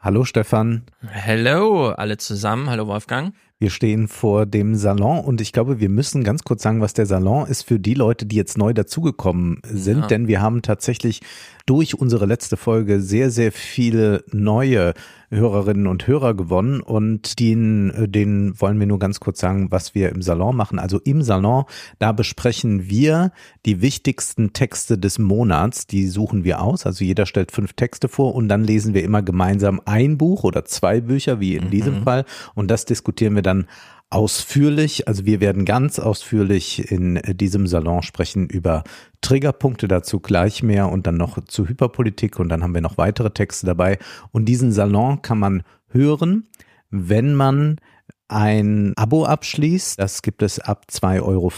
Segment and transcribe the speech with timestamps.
[0.00, 0.84] Hallo Stefan.
[1.10, 2.70] Hallo alle zusammen.
[2.70, 3.34] Hallo Wolfgang.
[3.60, 7.06] Wir stehen vor dem Salon und ich glaube, wir müssen ganz kurz sagen, was der
[7.06, 10.06] Salon ist für die Leute, die jetzt neu dazugekommen sind, ja.
[10.06, 11.22] denn wir haben tatsächlich
[11.66, 14.94] durch unsere letzte Folge sehr, sehr viele neue
[15.30, 19.94] Hörerinnen und Hörer gewonnen und denen, äh, denen wollen wir nur ganz kurz sagen, was
[19.94, 20.78] wir im Salon machen.
[20.78, 21.64] Also im Salon,
[21.98, 23.32] da besprechen wir
[23.66, 26.86] die wichtigsten Texte des Monats, die suchen wir aus.
[26.86, 30.64] Also jeder stellt fünf Texte vor und dann lesen wir immer gemeinsam ein Buch oder
[30.64, 31.70] zwei Bücher, wie in mhm.
[31.70, 32.24] diesem Fall.
[32.54, 33.66] Und das diskutieren wir dann
[34.10, 38.84] ausführlich, also wir werden ganz ausführlich in diesem Salon sprechen über
[39.20, 43.30] Triggerpunkte, dazu gleich mehr und dann noch zu Hyperpolitik und dann haben wir noch weitere
[43.30, 43.98] Texte dabei.
[44.30, 46.48] Und diesen Salon kann man hören,
[46.90, 47.76] wenn man
[48.28, 49.98] ein Abo abschließt.
[49.98, 51.52] Das gibt es ab 2,50 Euro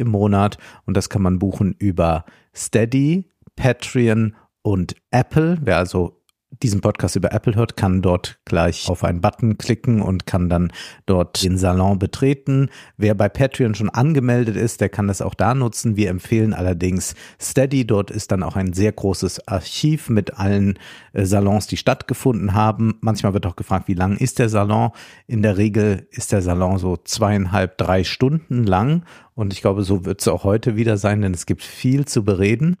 [0.00, 2.24] im Monat und das kann man buchen über
[2.54, 3.24] Steady,
[3.56, 5.58] Patreon und Apple.
[5.62, 6.17] Wer also
[6.50, 10.72] diesen Podcast über Apple hört, kann dort gleich auf einen Button klicken und kann dann
[11.06, 12.70] dort den Salon betreten.
[12.96, 15.96] Wer bei Patreon schon angemeldet ist, der kann das auch da nutzen.
[15.96, 17.86] Wir empfehlen allerdings Steady.
[17.86, 20.78] Dort ist dann auch ein sehr großes Archiv mit allen
[21.12, 22.98] äh, Salons, die stattgefunden haben.
[23.00, 24.90] Manchmal wird auch gefragt, wie lang ist der Salon?
[25.26, 29.04] In der Regel ist der Salon so zweieinhalb, drei Stunden lang.
[29.34, 32.24] Und ich glaube, so wird es auch heute wieder sein, denn es gibt viel zu
[32.24, 32.76] bereden.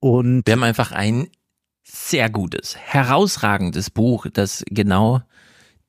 [0.00, 1.28] Und wir haben einfach ein
[1.92, 5.20] sehr gutes, herausragendes Buch, das genau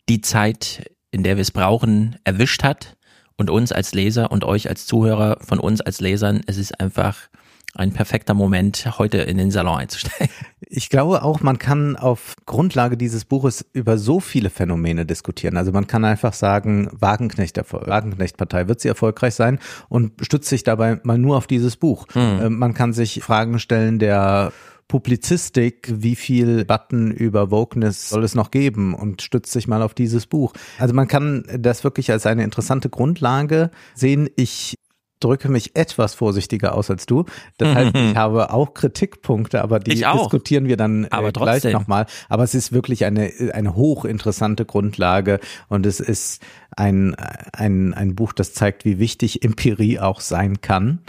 [0.09, 2.98] die Zeit, in der wir es brauchen, erwischt hat
[3.38, 7.30] und uns als Leser und euch als Zuhörer von uns als Lesern, es ist einfach
[7.76, 10.34] ein perfekter Moment, heute in den Salon einzusteigen.
[10.76, 15.56] Ich glaube auch, man kann auf Grundlage dieses Buches über so viele Phänomene diskutieren.
[15.56, 21.00] Also man kann einfach sagen, Wagenknecht, Wagenknecht-Partei wird sie erfolgreich sein und stützt sich dabei
[21.04, 22.08] mal nur auf dieses Buch.
[22.14, 22.58] Hm.
[22.58, 24.52] Man kann sich Fragen stellen der
[24.94, 29.96] Publizistik, wie viel Button über Wokeness soll es noch geben und stützt sich mal auf
[29.96, 30.54] dieses Buch.
[30.78, 34.30] Also man kann das wirklich als eine interessante Grundlage sehen.
[34.36, 34.76] Ich
[35.24, 37.25] drücke mich etwas vorsichtiger aus als du.
[37.58, 42.06] Das heißt, ich habe auch Kritikpunkte, aber die diskutieren wir dann äh, aber gleich nochmal.
[42.30, 45.40] Aber es ist wirklich eine, eine hochinteressante Grundlage
[45.70, 46.42] und es ist
[46.75, 47.16] ein,
[47.53, 51.00] ein, ein Buch, das zeigt, wie wichtig Empirie auch sein kann.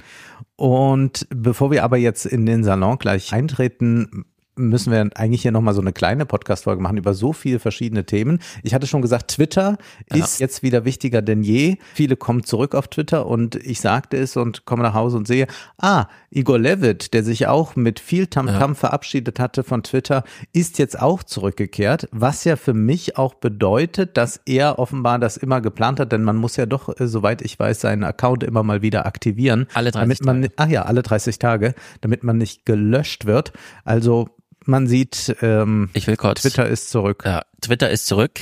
[0.57, 4.25] Und bevor wir aber jetzt in den Salon gleich eintreten,
[4.57, 8.41] müssen wir eigentlich hier nochmal so eine kleine Podcast-Folge machen über so viele verschiedene Themen.
[8.63, 9.79] Ich hatte schon gesagt, Twitter
[10.13, 10.25] ja.
[10.25, 11.77] ist jetzt wieder wichtiger denn je.
[11.95, 15.47] Viele kommen zurück auf Twitter und ich sagte es und komme nach Hause und sehe,
[15.79, 18.75] ah, Igor Levitt, der sich auch mit viel Tamtam ja.
[18.75, 24.41] verabschiedet hatte von Twitter, ist jetzt auch zurückgekehrt, was ja für mich auch bedeutet, dass
[24.47, 27.81] er offenbar das immer geplant hat, denn man muss ja doch, äh, soweit ich weiß,
[27.81, 29.67] seinen Account immer mal wieder aktivieren.
[29.75, 30.55] Alle 30 damit man, Tage.
[30.57, 33.53] Ach ja, alle 30 Tage, damit man nicht gelöscht wird.
[33.85, 34.29] Also
[34.65, 36.43] man sieht, ähm, ich will kurz.
[36.43, 37.23] Twitter ist zurück.
[37.25, 38.41] Ja, Twitter ist zurück.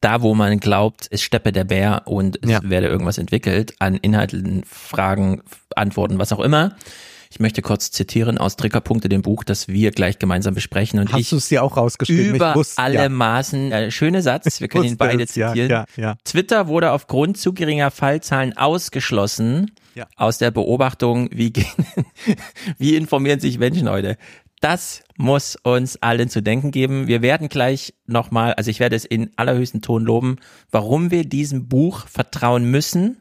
[0.00, 2.60] Da, wo man glaubt, es steppe der Bär und es ja.
[2.62, 5.42] werde irgendwas entwickelt, an Inhalten, Fragen,
[5.74, 6.76] Antworten, was auch immer.
[7.30, 10.98] Ich möchte kurz zitieren aus Triggerpunkte dem Buch, das wir gleich gemeinsam besprechen.
[11.00, 12.36] Und Hast du es dir auch rausgeschrieben?
[12.36, 13.08] Über wusste, alle ja.
[13.08, 15.68] Maßen, äh, schöne Satz, wir können ihn beide zitieren.
[15.68, 19.72] Ja, ja, Twitter wurde aufgrund zu geringer Fallzahlen ausgeschlossen
[20.16, 21.66] aus der Beobachtung, wie, gehen,
[22.78, 24.16] wie informieren sich Menschen heute
[24.60, 27.06] das muss uns allen zu denken geben.
[27.06, 30.36] Wir werden gleich nochmal, also ich werde es in allerhöchsten Ton loben,
[30.70, 33.18] warum wir diesem Buch vertrauen müssen.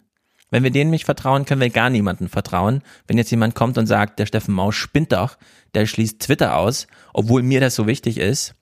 [0.50, 2.82] Wenn wir denen nicht vertrauen, können wir gar niemanden vertrauen.
[3.06, 5.38] Wenn jetzt jemand kommt und sagt, der Steffen Maus spinnt doch,
[5.74, 8.56] der schließt Twitter aus, obwohl mir das so wichtig ist.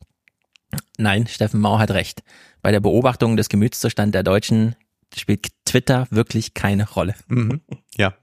[0.97, 2.23] Nein, Steffen Mau hat recht.
[2.61, 4.75] Bei der Beobachtung des Gemütszustands der Deutschen
[5.15, 7.13] spielt Twitter wirklich keine Rolle.
[7.27, 7.61] Mhm.
[7.95, 8.15] Ja,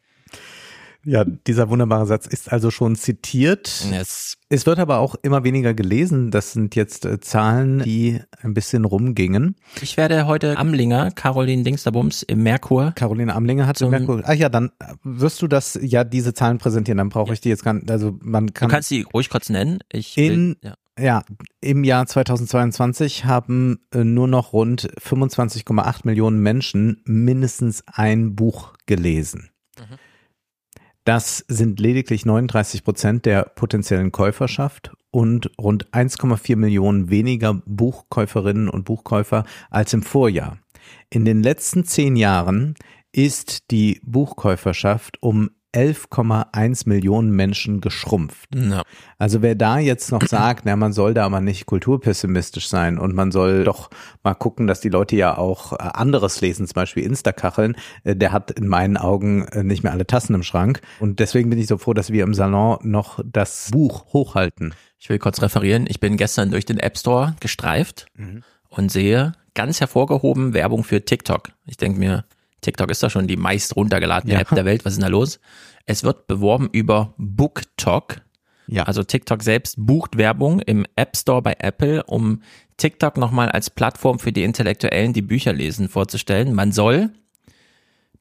[1.05, 3.85] ja, dieser wunderbare Satz ist also schon zitiert.
[3.91, 4.37] Yes.
[4.49, 6.31] Es wird aber auch immer weniger gelesen.
[6.31, 9.57] Das sind jetzt äh, Zahlen, die ein bisschen rumgingen.
[9.81, 12.93] Ich werde heute Amlinger, Caroline Dingsterbums im Merkur.
[12.95, 14.23] Caroline Amlinger hat im Merkur.
[14.25, 14.71] Ach ja, dann
[15.03, 16.99] wirst du das ja diese Zahlen präsentieren.
[16.99, 17.91] Dann brauche ich die jetzt gar nicht.
[17.91, 18.69] Also man kann.
[18.69, 19.79] Du kannst sie ruhig kurz nennen.
[19.91, 20.75] Ich in, will, ja.
[20.99, 21.25] Ja,
[21.63, 29.52] im Jahr 2022 haben äh, nur noch rund 25,8 Millionen Menschen mindestens ein Buch gelesen.
[31.05, 38.85] Das sind lediglich 39 Prozent der potenziellen Käuferschaft und rund 1,4 Millionen weniger Buchkäuferinnen und
[38.85, 40.59] Buchkäufer als im Vorjahr.
[41.11, 42.75] In den letzten zehn Jahren
[43.11, 48.51] ist die Buchkäuferschaft um 11,1 Millionen Menschen geschrumpft.
[48.55, 48.83] Ja.
[49.19, 53.15] Also wer da jetzt noch sagt, na, man soll da aber nicht kulturpessimistisch sein und
[53.15, 53.91] man soll doch
[54.23, 58.33] mal gucken, dass die Leute ja auch äh, anderes lesen, zum Beispiel Instakacheln, äh, der
[58.33, 60.81] hat in meinen Augen äh, nicht mehr alle Tassen im Schrank.
[61.01, 64.75] Und deswegen bin ich so froh, dass wir im Salon noch das Buch hochhalten.
[64.99, 65.87] Ich will kurz referieren.
[65.89, 68.43] Ich bin gestern durch den App Store gestreift mhm.
[68.69, 71.51] und sehe ganz hervorgehoben Werbung für TikTok.
[71.67, 72.25] Ich denke mir,
[72.63, 74.41] TikTok ist da schon die meist runtergeladene ja.
[74.41, 74.85] App der Welt.
[74.85, 75.41] Was ist denn da los?
[75.85, 78.23] Es wird beworben über BookTok.
[78.69, 78.85] Ja.
[78.85, 82.41] Also TikTok selbst bucht Werbung im App Store bei Apple, um
[82.77, 86.55] TikTok nochmal als Plattform für die Intellektuellen, die Bücher lesen, vorzustellen.
[86.55, 87.11] Man soll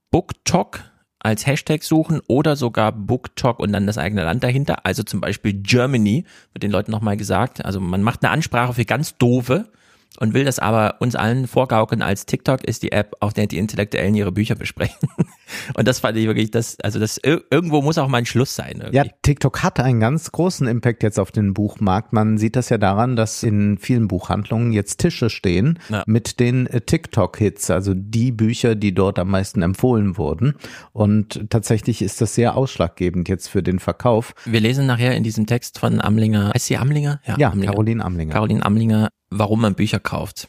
[0.10, 0.82] BookTok
[1.20, 4.86] als Hashtag suchen oder sogar BookTok und dann das eigene Land dahinter.
[4.86, 7.64] Also zum Beispiel Germany, wird den Leuten nochmal gesagt.
[7.64, 9.72] Also man macht eine Ansprache für ganz doofe
[10.20, 13.58] und will das aber uns allen vorgaukeln als TikTok ist die App, auf der die
[13.58, 15.10] Intellektuellen ihre Bücher besprechen.
[15.76, 18.78] Und das fand ich wirklich, das, also das irgendwo muss auch mal ein Schluss sein.
[18.80, 18.98] Irgendwie.
[18.98, 22.14] Ja, TikTok hat einen ganz großen Impact jetzt auf den Buchmarkt.
[22.14, 26.04] Man sieht das ja daran, dass in vielen Buchhandlungen jetzt Tische stehen ja.
[26.08, 30.56] mit den äh, TikTok-Hits, also die Bücher, die dort am meisten empfohlen wurden.
[30.94, 34.34] Und tatsächlich ist das sehr ausschlaggebend jetzt für den Verkauf.
[34.46, 37.22] Wir lesen nachher in diesem Text von Amlinger, heißt sie Amlinger?
[37.26, 37.72] Ja, ja Amlinger.
[37.72, 38.34] Caroline Amlinger.
[38.34, 40.48] Caroline Amlinger, warum man Bücher kauft.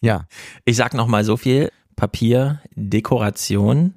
[0.00, 0.26] Ja.
[0.64, 1.70] Ich sag noch mal so viel.
[1.96, 3.94] Papier, Dekoration.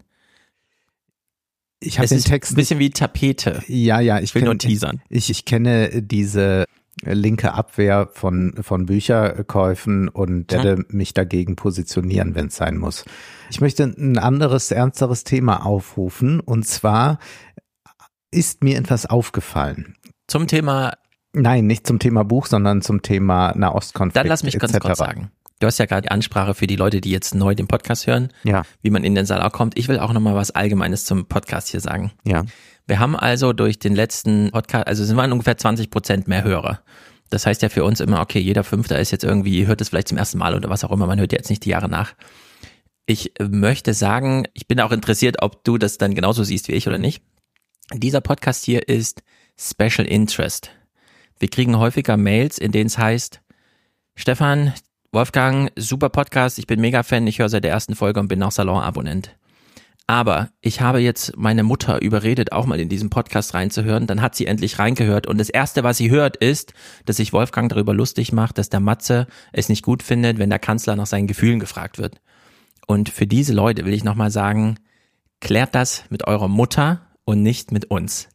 [1.79, 3.61] Ich habe den Text ein bisschen wie Tapete.
[3.67, 5.01] Ja, ja, ich will kenn, nur teasern.
[5.09, 6.65] Ich, ich kenne diese
[7.03, 10.85] linke Abwehr von, von Bücherkäufen und werde hm.
[10.89, 13.05] mich dagegen positionieren, wenn es sein muss.
[13.51, 17.19] Ich möchte ein anderes, ernsteres Thema aufrufen und zwar
[18.31, 19.95] ist mir etwas aufgefallen.
[20.27, 20.93] Zum Thema
[21.35, 24.15] Nein, nicht zum Thema Buch, sondern zum Thema Nahostkonflikt.
[24.15, 25.31] Dann lass mich ganz kurz sagen.
[25.59, 28.29] Du hast ja gerade die Ansprache für die Leute, die jetzt neu den Podcast hören,
[28.43, 28.63] ja.
[28.81, 29.77] wie man in den Saal kommt.
[29.77, 32.11] Ich will auch nochmal was Allgemeines zum Podcast hier sagen.
[32.25, 32.43] Ja.
[32.87, 36.81] Wir haben also durch den letzten Podcast, also sind wir ungefähr 20 Prozent mehr Hörer.
[37.29, 40.09] Das heißt ja für uns immer, okay, jeder Fünfter ist jetzt irgendwie, hört es vielleicht
[40.09, 42.13] zum ersten Mal oder was auch immer, man hört jetzt nicht die Jahre nach.
[43.07, 46.87] Ich möchte sagen, ich bin auch interessiert, ob du das dann genauso siehst wie ich
[46.87, 47.23] oder nicht.
[47.93, 49.23] Dieser Podcast hier ist
[49.57, 50.71] Special Interest.
[51.39, 53.41] Wir kriegen häufiger Mails, in denen es heißt,
[54.15, 54.73] Stefan,
[55.11, 58.41] Wolfgang, super Podcast, ich bin mega Fan, ich höre seit der ersten Folge und bin
[58.41, 59.35] auch Salon-Abonnent.
[60.07, 64.05] Aber ich habe jetzt meine Mutter überredet, auch mal in diesen Podcast reinzuhören.
[64.05, 65.25] Dann hat sie endlich reingehört.
[65.25, 66.73] Und das Erste, was sie hört, ist,
[67.05, 70.59] dass sich Wolfgang darüber lustig macht, dass der Matze es nicht gut findet, wenn der
[70.59, 72.21] Kanzler nach seinen Gefühlen gefragt wird.
[72.85, 74.77] Und für diese Leute will ich nochmal sagen,
[75.41, 78.29] klärt das mit eurer Mutter und nicht mit uns.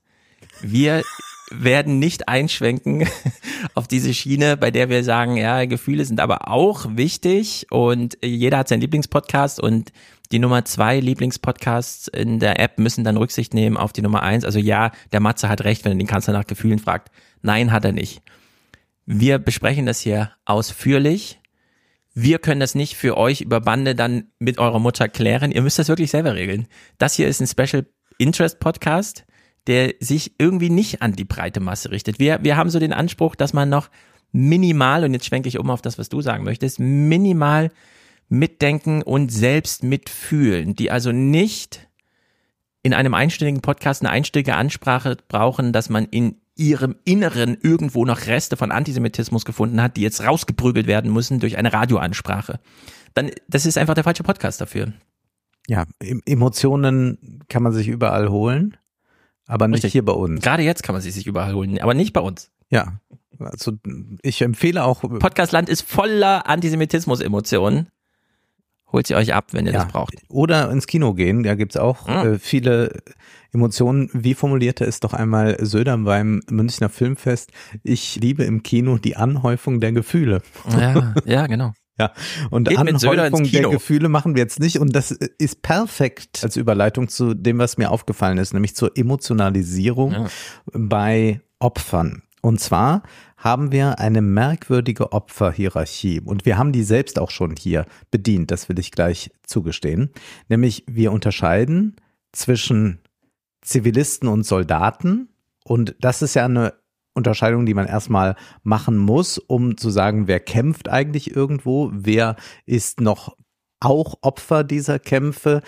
[0.61, 1.05] Wir
[1.50, 3.08] werden nicht einschwenken
[3.75, 8.58] auf diese Schiene, bei der wir sagen, ja, Gefühle sind aber auch wichtig und jeder
[8.58, 9.93] hat seinen Lieblingspodcast und
[10.32, 14.44] die Nummer zwei Lieblingspodcasts in der App müssen dann Rücksicht nehmen auf die Nummer eins.
[14.44, 17.11] Also ja, der Matze hat recht, wenn er den Kanzler nach Gefühlen fragt.
[17.43, 18.23] Nein, hat er nicht.
[19.06, 21.41] Wir besprechen das hier ausführlich.
[22.14, 25.50] Wir können das nicht für euch über Bande dann mit eurer Mutter klären.
[25.50, 26.69] Ihr müsst das wirklich selber regeln.
[26.99, 27.87] Das hier ist ein Special
[28.19, 29.25] Interest Podcast
[29.66, 32.18] der sich irgendwie nicht an die breite Masse richtet.
[32.18, 33.90] Wir, wir haben so den Anspruch, dass man noch
[34.32, 37.70] minimal, und jetzt schwenke ich um auf das, was du sagen möchtest, minimal
[38.28, 41.88] mitdenken und selbst mitfühlen, die also nicht
[42.82, 48.26] in einem einstündigen Podcast eine einstündige Ansprache brauchen, dass man in ihrem Inneren irgendwo noch
[48.26, 52.60] Reste von Antisemitismus gefunden hat, die jetzt rausgeprügelt werden müssen durch eine Radioansprache.
[53.14, 54.92] Dann, das ist einfach der falsche Podcast dafür.
[55.66, 55.84] Ja,
[56.26, 58.76] Emotionen kann man sich überall holen.
[59.50, 59.93] Aber nicht Richtig.
[59.93, 60.43] hier bei uns.
[60.43, 62.50] Gerade jetzt kann man sie sich überall holen, aber nicht bei uns.
[62.70, 63.00] Ja.
[63.41, 63.73] Also
[64.23, 65.00] ich empfehle auch.
[65.00, 67.88] Podcastland ist voller Antisemitismus-Emotionen.
[68.93, 69.84] Holt sie euch ab, wenn ihr ja.
[69.84, 70.15] das braucht.
[70.29, 72.34] Oder ins Kino gehen, da gibt's auch mhm.
[72.34, 73.03] äh, viele
[73.53, 74.08] Emotionen.
[74.13, 77.51] Wie formulierte es doch einmal Söder beim Münchner Filmfest?
[77.82, 80.43] Ich liebe im Kino die Anhäufung der Gefühle.
[80.70, 81.72] Ja, ja, genau.
[81.99, 82.13] Ja,
[82.51, 84.79] und Geht Anhäufung der Gefühle machen wir jetzt nicht.
[84.79, 90.13] Und das ist perfekt als Überleitung zu dem, was mir aufgefallen ist, nämlich zur Emotionalisierung
[90.13, 90.27] ja.
[90.73, 92.23] bei Opfern.
[92.43, 93.03] Und zwar
[93.37, 98.69] haben wir eine merkwürdige Opferhierarchie und wir haben die selbst auch schon hier bedient, das
[98.69, 100.11] will ich gleich zugestehen.
[100.49, 101.97] Nämlich wir unterscheiden
[102.32, 103.01] zwischen
[103.63, 105.29] Zivilisten und Soldaten
[105.65, 106.75] und das ist ja eine
[107.14, 112.36] Unterscheidung, die man erstmal machen muss, um zu sagen, wer kämpft eigentlich irgendwo, wer
[112.67, 113.36] ist noch
[113.81, 115.62] auch Opfer dieser Kämpfe.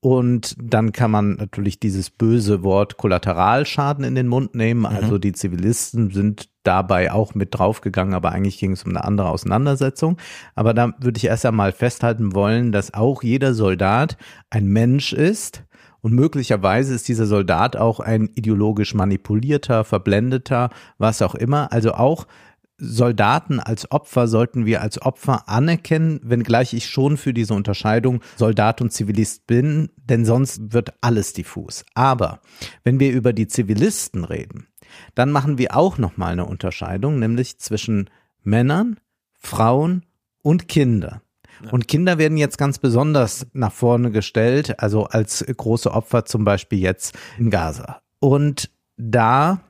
[0.00, 4.80] Und dann kann man natürlich dieses böse Wort Kollateralschaden in den Mund nehmen.
[4.80, 4.86] Mhm.
[4.86, 9.30] Also die Zivilisten sind dabei auch mit draufgegangen, aber eigentlich ging es um eine andere
[9.30, 10.18] Auseinandersetzung.
[10.54, 14.18] Aber da würde ich erst einmal festhalten wollen, dass auch jeder Soldat
[14.50, 15.64] ein Mensch ist
[16.04, 20.68] Und möglicherweise ist dieser Soldat auch ein ideologisch manipulierter, verblendeter,
[20.98, 21.72] was auch immer.
[21.72, 22.26] Also auch
[22.76, 28.82] Soldaten als Opfer sollten wir als Opfer anerkennen, wenngleich ich schon für diese Unterscheidung Soldat
[28.82, 31.86] und Zivilist bin, denn sonst wird alles diffus.
[31.94, 32.40] Aber
[32.82, 34.66] wenn wir über die Zivilisten reden,
[35.14, 38.10] dann machen wir auch nochmal eine Unterscheidung, nämlich zwischen
[38.42, 39.00] Männern,
[39.32, 40.04] Frauen
[40.42, 41.22] und Kindern.
[41.70, 46.78] Und Kinder werden jetzt ganz besonders nach vorne gestellt, also als große Opfer zum Beispiel
[46.78, 48.00] jetzt in Gaza.
[48.20, 49.60] Und da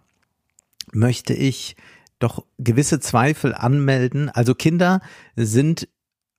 [0.92, 1.76] möchte ich
[2.18, 4.28] doch gewisse Zweifel anmelden.
[4.30, 5.00] Also Kinder
[5.36, 5.88] sind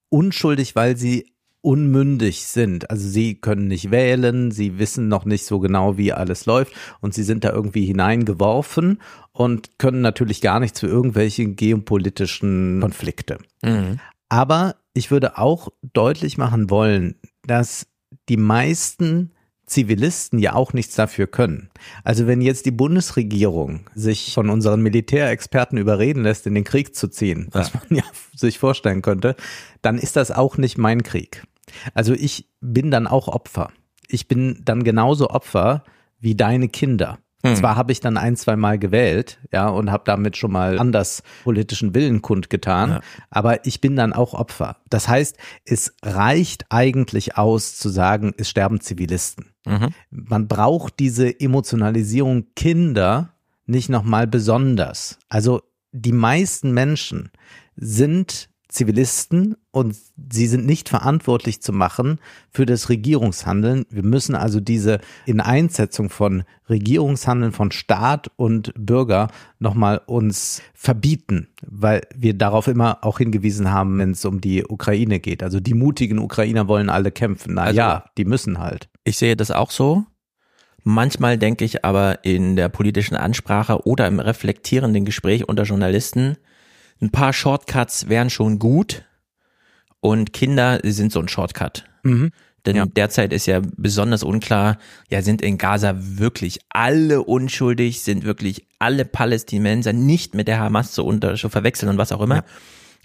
[0.10, 1.32] unschuldig, weil sie
[1.66, 2.92] unmündig sind.
[2.92, 7.16] Also sie können nicht wählen, sie wissen noch nicht so genau, wie alles läuft und
[7.16, 13.40] sie sind da irgendwie hineingeworfen und können natürlich gar nichts für irgendwelche geopolitischen Konflikte.
[13.64, 14.00] Mhm.
[14.30, 17.86] Aber ich würde auch deutlich machen wollen, dass
[18.30, 19.34] die meisten
[19.68, 21.70] Zivilisten ja auch nichts dafür können.
[22.04, 27.08] Also wenn jetzt die Bundesregierung sich von unseren Militärexperten überreden lässt, in den Krieg zu
[27.08, 28.04] ziehen, was man ja
[28.36, 29.36] sich vorstellen könnte,
[29.82, 31.44] dann ist das auch nicht mein Krieg.
[31.94, 33.72] Also ich bin dann auch Opfer.
[34.08, 35.84] Ich bin dann genauso Opfer
[36.20, 37.20] wie deine Kinder.
[37.46, 37.56] Hm.
[37.56, 41.24] Zwar habe ich dann ein, zwei Mal gewählt, ja, und habe damit schon mal anders
[41.44, 43.02] politischen Willen kundgetan, ja.
[43.30, 44.78] aber ich bin dann auch Opfer.
[44.90, 49.52] Das heißt, es reicht eigentlich aus zu sagen, es sterben Zivilisten.
[49.66, 49.90] Mhm.
[50.10, 53.34] Man braucht diese Emotionalisierung Kinder
[53.66, 55.18] nicht nochmal besonders.
[55.30, 55.62] Also
[55.92, 57.32] die meisten Menschen
[57.76, 59.96] sind Zivilisten und
[60.32, 62.20] sie sind nicht verantwortlich zu machen
[62.52, 63.86] für das Regierungshandeln.
[63.90, 69.30] Wir müssen also diese Ineinsetzung von Regierungshandeln von Staat und Bürger
[69.60, 75.20] nochmal uns verbieten, weil wir darauf immer auch hingewiesen haben, wenn es um die Ukraine
[75.20, 75.42] geht.
[75.42, 77.56] Also die mutigen Ukrainer wollen alle kämpfen.
[77.56, 78.90] Na also, ja, die müssen halt.
[79.06, 80.06] Ich sehe das auch so.
[80.84, 86.38] Manchmal denke ich aber in der politischen Ansprache oder im reflektierenden Gespräch unter Journalisten,
[87.02, 89.06] ein paar Shortcuts wären schon gut
[90.00, 91.86] und Kinder sind so ein Shortcut.
[92.04, 92.32] Mhm.
[92.66, 92.86] Denn ja.
[92.86, 99.06] derzeit ist ja besonders unklar, ja, sind in Gaza wirklich alle unschuldig, sind wirklich alle
[99.06, 102.38] Palästinenser nicht mit der Hamas zu, unter, zu verwechseln und was auch immer.
[102.38, 102.44] Ja.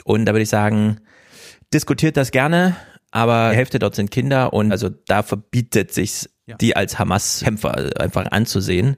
[0.04, 1.00] Und da würde ich sagen,
[1.74, 2.74] diskutiert das gerne,
[3.10, 6.56] aber die Hälfte dort sind Kinder und also da verbietet sich's, ja.
[6.56, 8.96] die als Hamas-Kämpfer einfach anzusehen.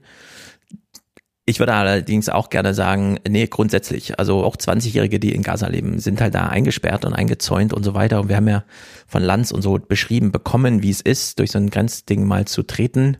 [1.45, 5.99] Ich würde allerdings auch gerne sagen, nee, grundsätzlich, also auch 20-Jährige, die in Gaza leben,
[5.99, 8.21] sind halt da eingesperrt und eingezäunt und so weiter.
[8.21, 8.63] Und wir haben ja
[9.07, 12.63] von Lanz und so beschrieben bekommen, wie es ist, durch so ein Grenzding mal zu
[12.63, 13.17] treten.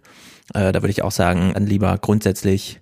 [0.53, 2.79] Äh, da würde ich auch sagen, lieber grundsätzlich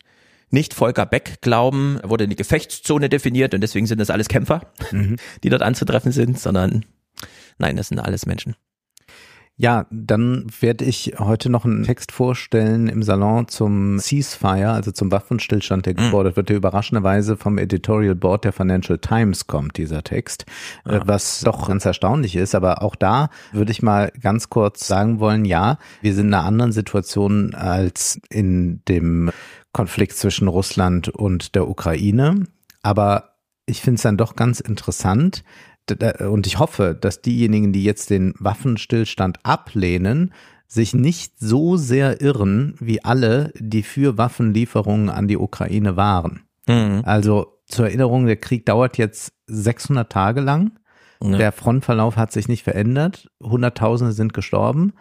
[0.52, 4.28] nicht Volker Beck glauben, er wurde in die Gefechtszone definiert und deswegen sind das alles
[4.28, 5.16] Kämpfer, mhm.
[5.44, 6.86] die dort anzutreffen sind, sondern
[7.58, 8.56] nein, das sind alles Menschen.
[9.58, 15.12] Ja, dann werde ich heute noch einen Text vorstellen im Salon zum Ceasefire, also zum
[15.12, 15.98] Waffenstillstand, der mhm.
[15.98, 20.46] gefordert wird, der überraschenderweise vom Editorial Board der Financial Times kommt, dieser Text,
[20.86, 20.94] ja.
[20.94, 22.56] Äh, was doch ganz erstaunlich ist.
[22.56, 26.46] Aber auch da würde ich mal ganz kurz sagen wollen, ja, wir sind in einer
[26.46, 29.32] anderen Situation als in dem
[29.74, 32.46] Konflikt zwischen Russland und der Ukraine.
[32.82, 33.36] Aber
[33.68, 35.44] ich finde es dann doch ganz interessant,
[36.20, 40.34] und ich hoffe, dass diejenigen, die jetzt den Waffenstillstand ablehnen,
[40.68, 46.44] sich nicht so sehr irren wie alle, die für Waffenlieferungen an die Ukraine waren.
[46.68, 47.02] Mhm.
[47.04, 50.80] Also zur Erinnerung, der Krieg dauert jetzt 600 Tage lang.
[51.22, 51.38] Ja.
[51.38, 53.30] Der Frontverlauf hat sich nicht verändert.
[53.44, 54.94] Hunderttausende sind gestorben.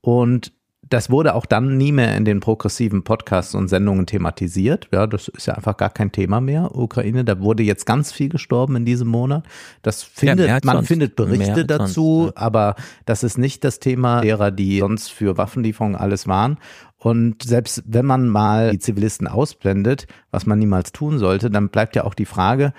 [0.00, 0.52] Und
[0.90, 4.88] das wurde auch dann nie mehr in den progressiven Podcasts und Sendungen thematisiert.
[4.92, 6.74] Ja, das ist ja einfach gar kein Thema mehr.
[6.74, 9.44] Ukraine, da wurde jetzt ganz viel gestorben in diesem Monat.
[9.82, 10.88] Das findet, ja, man sonst.
[10.88, 12.42] findet Berichte dazu, sonst, ja.
[12.42, 16.58] aber das ist nicht das Thema derer, die sonst für Waffenlieferungen alles waren.
[16.96, 21.96] Und selbst wenn man mal die Zivilisten ausblendet, was man niemals tun sollte, dann bleibt
[21.96, 22.72] ja auch die Frage,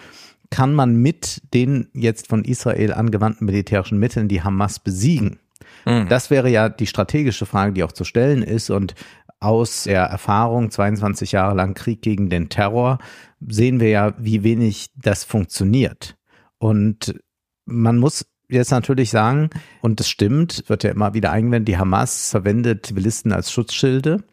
[0.50, 5.40] kann man mit den jetzt von Israel angewandten militärischen Mitteln die Hamas besiegen?
[5.86, 6.08] Mhm.
[6.10, 8.70] Das wäre ja die strategische Frage, die auch zu stellen ist.
[8.70, 8.96] Und
[9.40, 13.00] aus der Erfahrung 22 Jahre lang Krieg gegen den Terror
[13.48, 16.18] sehen wir ja, wie wenig das funktioniert.
[16.58, 17.16] Und
[17.66, 19.50] man muss jetzt natürlich sagen,
[19.82, 24.24] und das stimmt, wird ja immer wieder eingewendet, die Hamas verwendet Zivilisten als Schutzschilde.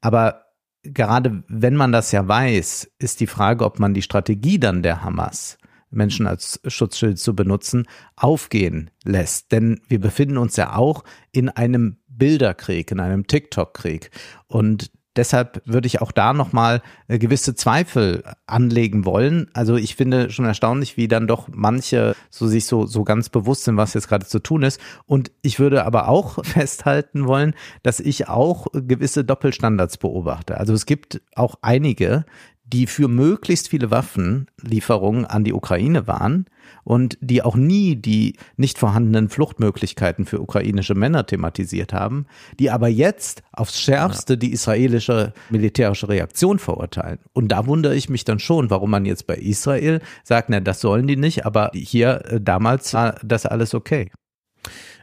[0.00, 0.46] Aber
[0.82, 5.02] gerade wenn man das ja weiß, ist die Frage, ob man die Strategie dann der
[5.02, 5.58] Hamas
[5.90, 9.52] Menschen als Schutzschild zu benutzen, aufgehen lässt.
[9.52, 14.10] Denn wir befinden uns ja auch in einem Bilderkrieg, in einem TikTok-Krieg.
[14.46, 19.50] Und deshalb würde ich auch da nochmal äh, gewisse Zweifel anlegen wollen.
[19.54, 23.64] Also ich finde schon erstaunlich, wie dann doch manche so sich so, so ganz bewusst
[23.64, 24.80] sind, was jetzt gerade zu tun ist.
[25.06, 30.58] Und ich würde aber auch festhalten wollen, dass ich auch gewisse Doppelstandards beobachte.
[30.58, 32.24] Also es gibt auch einige,
[32.72, 36.46] die für möglichst viele Waffenlieferungen an die Ukraine waren
[36.84, 42.26] und die auch nie die nicht vorhandenen Fluchtmöglichkeiten für ukrainische Männer thematisiert haben,
[42.58, 47.18] die aber jetzt aufs Schärfste die israelische militärische Reaktion verurteilen.
[47.32, 50.80] Und da wundere ich mich dann schon, warum man jetzt bei Israel sagt, na, das
[50.80, 54.10] sollen die nicht, aber hier äh, damals war das alles okay.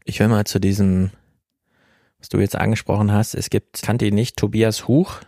[0.06, 1.12] Ich will mal zu diesem,
[2.20, 5.20] was du jetzt angesprochen hast, es gibt, kannte ihn nicht, Tobias Huch,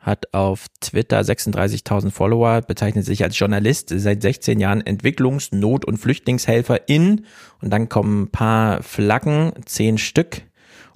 [0.00, 5.98] hat auf Twitter 36.000 Follower, bezeichnet sich als Journalist, seit 16 Jahren Entwicklungs-, Not- und
[5.98, 7.26] Flüchtlingshelfer in,
[7.60, 10.42] und dann kommen ein paar Flaggen, zehn Stück,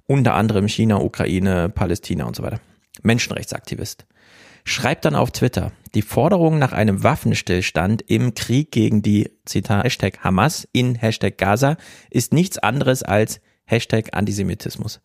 [0.07, 2.61] unter anderem China, Ukraine, Palästina und so weiter.
[3.03, 4.07] Menschenrechtsaktivist.
[4.65, 10.25] Schreibt dann auf Twitter, die Forderung nach einem Waffenstillstand im Krieg gegen die, Zitat, Hashtag
[10.25, 11.77] Hamas in Hashtag Gaza
[12.09, 15.01] ist nichts anderes als Hashtag Antisemitismus.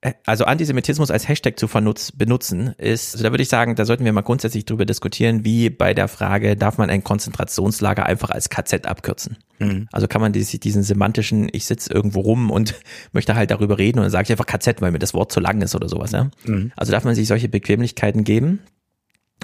[0.00, 4.04] Äh, also Antisemitismus als Hashtag zu benutzen ist, also da würde ich sagen, da sollten
[4.04, 8.48] wir mal grundsätzlich drüber diskutieren, wie bei der Frage, darf man ein Konzentrationslager einfach als
[8.48, 9.38] KZ abkürzen?
[9.58, 9.88] Mhm.
[9.92, 12.74] Also kann man diesen semantischen, ich sitze irgendwo rum und
[13.12, 15.40] möchte halt darüber reden und dann sage ich einfach KZ, weil mir das Wort zu
[15.40, 16.12] lang ist oder sowas.
[16.12, 16.30] Ja?
[16.44, 16.72] Mhm.
[16.76, 18.60] Also darf man sich solche Bequemlichkeiten geben.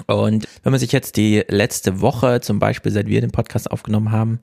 [0.07, 4.11] Und wenn man sich jetzt die letzte Woche, zum Beispiel seit wir den Podcast aufgenommen
[4.11, 4.41] haben,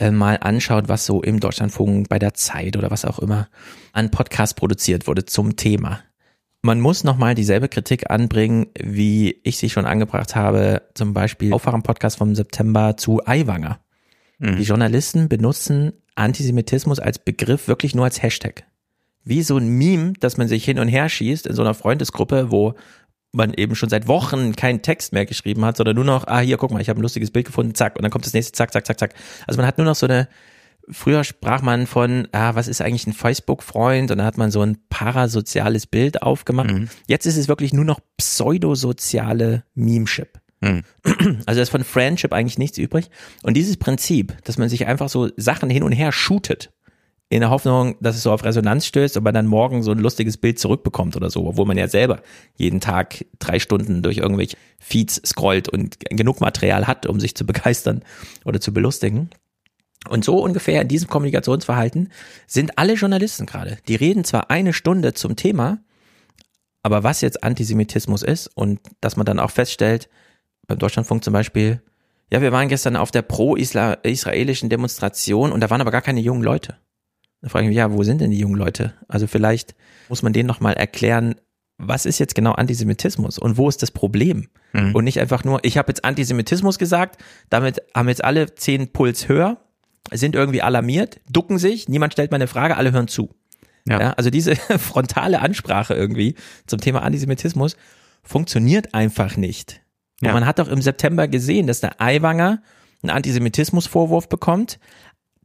[0.00, 3.48] äh, mal anschaut, was so im Deutschlandfunk bei der Zeit oder was auch immer
[3.92, 6.00] an Podcast produziert wurde zum Thema.
[6.62, 12.18] Man muss nochmal dieselbe Kritik anbringen, wie ich sie schon angebracht habe, zum Beispiel Aufwachen-Podcast
[12.18, 13.80] vom September zu Aiwanger.
[14.38, 14.56] Mhm.
[14.56, 18.64] Die Journalisten benutzen Antisemitismus als Begriff wirklich nur als Hashtag.
[19.22, 22.50] Wie so ein Meme, dass man sich hin und her schießt in so einer Freundesgruppe,
[22.50, 22.74] wo
[23.32, 26.56] man eben schon seit Wochen keinen Text mehr geschrieben hat, sondern nur noch, ah, hier,
[26.56, 28.72] guck mal, ich habe ein lustiges Bild gefunden, zack, und dann kommt das nächste, zack,
[28.72, 29.14] zack, zack, zack.
[29.46, 30.28] Also man hat nur noch so eine,
[30.88, 34.10] früher sprach man von, ah, was ist eigentlich ein Facebook-Freund?
[34.10, 36.72] Und dann hat man so ein parasoziales Bild aufgemacht.
[36.72, 36.88] Mhm.
[37.06, 40.40] Jetzt ist es wirklich nur noch pseudosoziale Memeship.
[40.60, 40.82] Mhm.
[41.46, 43.10] Also ist von Friendship eigentlich nichts übrig.
[43.42, 46.72] Und dieses Prinzip, dass man sich einfach so Sachen hin und her shootet,
[47.30, 49.98] in der Hoffnung, dass es so auf Resonanz stößt und man dann morgen so ein
[49.98, 52.22] lustiges Bild zurückbekommt oder so, obwohl man ja selber
[52.56, 57.46] jeden Tag drei Stunden durch irgendwelche Feeds scrollt und genug Material hat, um sich zu
[57.46, 58.02] begeistern
[58.44, 59.30] oder zu belustigen.
[60.08, 62.10] Und so ungefähr in diesem Kommunikationsverhalten
[62.48, 63.78] sind alle Journalisten gerade.
[63.86, 65.78] Die reden zwar eine Stunde zum Thema,
[66.82, 70.08] aber was jetzt Antisemitismus ist und dass man dann auch feststellt,
[70.66, 71.80] beim Deutschlandfunk zum Beispiel,
[72.32, 76.42] ja, wir waren gestern auf der pro-israelischen Demonstration und da waren aber gar keine jungen
[76.42, 76.76] Leute.
[77.42, 78.92] Da frage ich mich, ja, wo sind denn die jungen Leute?
[79.08, 79.74] Also vielleicht
[80.08, 81.36] muss man denen nochmal erklären,
[81.78, 84.48] was ist jetzt genau Antisemitismus und wo ist das Problem?
[84.72, 84.94] Mhm.
[84.94, 89.28] Und nicht einfach nur, ich habe jetzt Antisemitismus gesagt, damit haben jetzt alle zehn Puls
[89.28, 89.58] höher,
[90.12, 93.30] sind irgendwie alarmiert, ducken sich, niemand stellt mal eine Frage, alle hören zu.
[93.86, 94.00] Ja.
[94.00, 96.34] ja also diese frontale Ansprache irgendwie
[96.66, 97.76] zum Thema Antisemitismus
[98.22, 99.80] funktioniert einfach nicht.
[100.20, 100.30] Ja.
[100.30, 102.62] Und man hat doch im September gesehen, dass der Aiwanger
[103.02, 104.78] einen Antisemitismusvorwurf bekommt,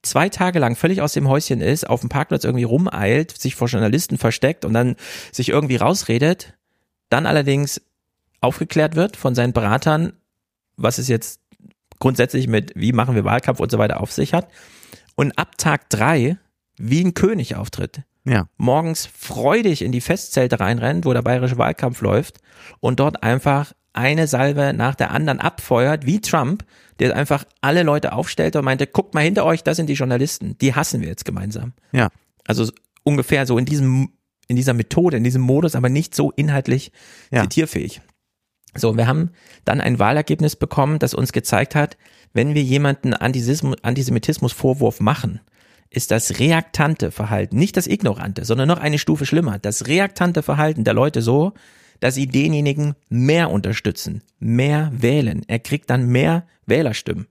[0.06, 3.68] zwei Tage lang völlig aus dem Häuschen ist, auf dem Parkplatz irgendwie rumeilt, sich vor
[3.68, 4.96] Journalisten versteckt und dann
[5.32, 6.54] sich irgendwie rausredet,
[7.10, 7.82] dann allerdings
[8.42, 10.14] aufgeklärt wird von seinen Beratern,
[10.78, 11.42] was es jetzt
[12.00, 14.50] grundsätzlich mit, wie machen wir Wahlkampf und so weiter auf sich hat.
[15.16, 16.38] Und ab Tag drei
[16.78, 18.02] wie ein König auftritt.
[18.26, 18.48] Ja.
[18.58, 22.40] Morgens freudig in die Festzelte reinrennt, wo der bayerische Wahlkampf läuft
[22.80, 26.66] und dort einfach eine Salve nach der anderen abfeuert, wie Trump,
[27.00, 30.58] der einfach alle Leute aufstellte und meinte, guckt mal hinter euch, das sind die Journalisten,
[30.58, 31.74] die hassen wir jetzt gemeinsam.
[31.92, 32.10] Ja.
[32.46, 32.70] Also
[33.04, 34.10] ungefähr so in diesem,
[34.48, 36.92] in dieser Methode, in diesem Modus, aber nicht so inhaltlich
[37.32, 37.44] ja.
[37.44, 38.02] zitierfähig.
[38.76, 39.32] So, wir haben
[39.64, 41.96] dann ein Wahlergebnis bekommen, das uns gezeigt hat,
[42.34, 45.40] wenn wir jemanden Antisemitismus-Vorwurf machen,
[45.96, 50.84] ist das reaktante Verhalten, nicht das ignorante, sondern noch eine Stufe schlimmer, das reaktante Verhalten
[50.84, 51.54] der Leute so,
[52.00, 55.44] dass sie denjenigen mehr unterstützen, mehr wählen.
[55.48, 57.28] Er kriegt dann mehr Wählerstimmen.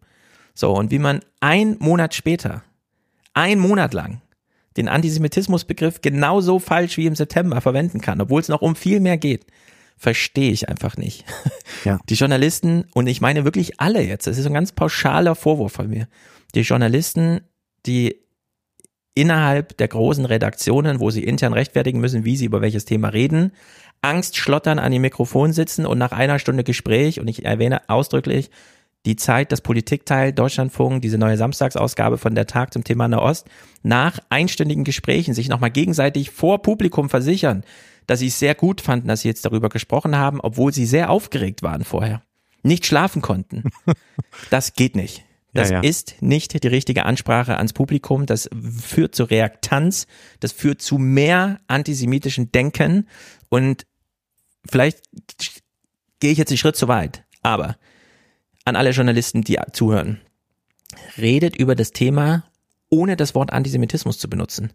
[0.55, 2.63] So, und wie man ein Monat später,
[3.35, 4.23] ein Monat lang,
[4.77, 9.19] den Antisemitismusbegriff genauso falsch wie im September verwenden kann, obwohl es noch um viel mehr
[9.19, 9.47] geht,
[9.97, 11.25] verstehe ich einfach nicht.
[11.85, 11.99] Ja.
[12.09, 15.89] Die Journalisten, und ich meine wirklich alle jetzt, das ist ein ganz pauschaler Vorwurf von
[15.89, 16.09] mir,
[16.55, 17.41] die Journalisten,
[17.87, 18.24] die
[19.15, 23.53] innerhalb der großen Redaktionen, wo sie intern rechtfertigen müssen, wie sie über welches Thema reden,
[24.03, 28.51] Angst schlottern an dem Mikrofon sitzen und nach einer Stunde Gespräch, und ich erwähne ausdrücklich
[29.07, 33.47] die Zeit, das Politikteil Deutschlandfunk, diese neue Samstagsausgabe von der Tag zum Thema Nahost,
[33.83, 37.65] nach einstündigen Gesprächen sich nochmal gegenseitig vor Publikum versichern,
[38.07, 41.11] dass sie es sehr gut fanden, dass sie jetzt darüber gesprochen haben, obwohl sie sehr
[41.11, 42.23] aufgeregt waren vorher.
[42.63, 43.65] Nicht schlafen konnten.
[44.51, 45.23] Das geht nicht.
[45.55, 45.89] Das ja, ja.
[45.89, 48.27] ist nicht die richtige Ansprache ans Publikum.
[48.27, 50.07] Das führt zu Reaktanz.
[50.41, 53.09] Das führt zu mehr antisemitischen Denken.
[53.49, 53.87] Und
[54.69, 55.01] vielleicht
[56.19, 57.25] gehe ich jetzt einen Schritt zu weit.
[57.43, 57.77] Aber
[58.65, 60.21] an alle Journalisten, die zuhören,
[61.17, 62.45] redet über das Thema,
[62.89, 64.73] ohne das Wort Antisemitismus zu benutzen.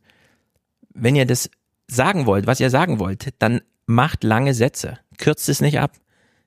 [0.93, 1.49] Wenn ihr das
[1.87, 4.99] sagen wollt, was ihr sagen wollt, dann macht lange Sätze.
[5.17, 5.97] Kürzt es nicht ab.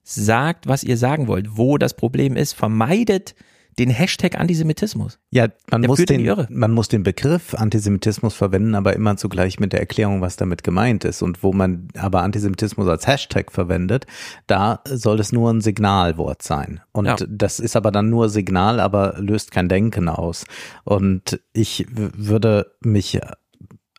[0.05, 2.55] Sagt, was ihr sagen wollt, wo das Problem ist.
[2.55, 3.35] Vermeidet
[3.79, 5.19] den Hashtag Antisemitismus.
[5.31, 9.81] Ja, man muss, den, man muss den Begriff Antisemitismus verwenden, aber immer zugleich mit der
[9.81, 11.23] Erklärung, was damit gemeint ist.
[11.23, 14.07] Und wo man aber Antisemitismus als Hashtag verwendet,
[14.47, 16.81] da soll es nur ein Signalwort sein.
[16.93, 17.17] Und ja.
[17.29, 20.45] das ist aber dann nur Signal, aber löst kein Denken aus.
[20.85, 23.19] Und ich würde mich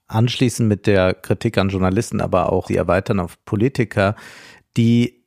[0.08, 4.16] anschließen mit der Kritik an Journalisten, aber auch die erweitern auf Politiker,
[4.78, 5.26] die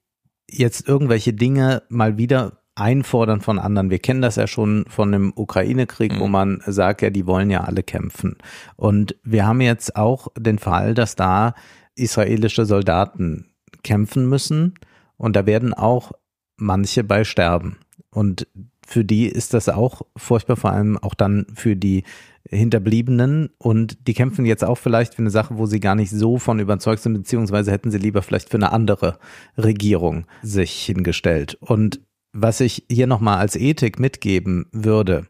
[0.49, 3.91] jetzt irgendwelche Dinge mal wieder einfordern von anderen.
[3.91, 6.21] Wir kennen das ja schon von dem Ukraine-Krieg, mhm.
[6.21, 8.37] wo man sagt, ja, die wollen ja alle kämpfen.
[8.77, 11.55] Und wir haben jetzt auch den Fall, dass da
[11.97, 13.51] israelische Soldaten
[13.83, 14.75] kämpfen müssen
[15.17, 16.13] und da werden auch
[16.57, 17.79] manche bei sterben.
[18.11, 18.47] Und
[18.87, 22.05] für die ist das auch furchtbar, vor allem auch dann für die
[22.49, 26.39] Hinterbliebenen und die kämpfen jetzt auch vielleicht für eine Sache, wo sie gar nicht so
[26.39, 29.19] von überzeugt sind, beziehungsweise hätten sie lieber vielleicht für eine andere
[29.59, 31.57] Regierung sich hingestellt.
[31.61, 32.01] Und
[32.37, 35.27] was ich hier nochmal als Ethik mitgeben würde,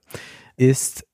[0.57, 1.07] ist,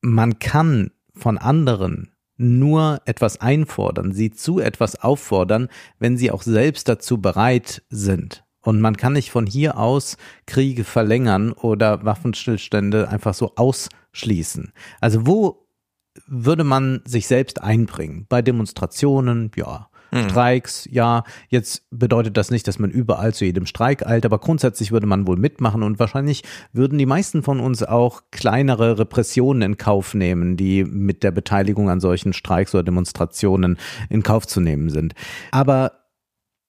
[0.00, 6.88] man kann von anderen nur etwas einfordern, sie zu etwas auffordern, wenn sie auch selbst
[6.88, 8.44] dazu bereit sind.
[8.62, 10.16] Und man kann nicht von hier aus
[10.46, 14.72] Kriege verlängern oder Waffenstillstände einfach so ausschließen.
[15.00, 15.66] Also wo
[16.26, 18.26] würde man sich selbst einbringen?
[18.28, 19.89] Bei Demonstrationen, ja.
[20.10, 20.28] Mhm.
[20.28, 24.92] Streiks, ja, jetzt bedeutet das nicht, dass man überall zu jedem Streik eilt, aber grundsätzlich
[24.92, 26.42] würde man wohl mitmachen und wahrscheinlich
[26.72, 31.90] würden die meisten von uns auch kleinere Repressionen in Kauf nehmen, die mit der Beteiligung
[31.90, 35.14] an solchen Streiks oder Demonstrationen in Kauf zu nehmen sind.
[35.50, 35.92] Aber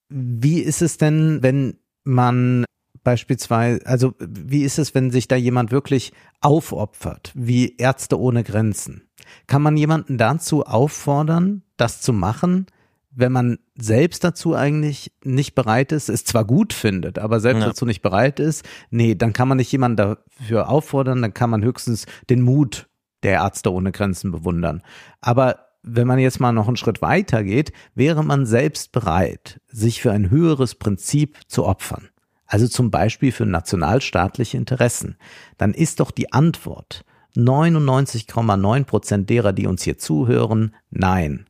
[0.09, 2.65] wie ist es denn, wenn man
[3.03, 9.09] beispielsweise, also wie ist es, wenn sich da jemand wirklich aufopfert, wie Ärzte ohne Grenzen?
[9.47, 12.67] Kann man jemanden dazu auffordern, das zu machen?
[13.13, 17.67] Wenn man selbst dazu eigentlich nicht bereit ist, es zwar gut findet, aber selbst ja.
[17.67, 21.63] dazu nicht bereit ist, nee, dann kann man nicht jemanden dafür auffordern, dann kann man
[21.63, 22.87] höchstens den Mut
[23.23, 24.81] der Ärzte ohne Grenzen bewundern.
[25.19, 30.01] Aber wenn man jetzt mal noch einen Schritt weiter geht, wäre man selbst bereit, sich
[30.01, 32.09] für ein höheres Prinzip zu opfern.
[32.45, 35.17] Also zum Beispiel für nationalstaatliche Interessen.
[35.57, 41.45] Dann ist doch die Antwort 99,9 Prozent derer, die uns hier zuhören, nein.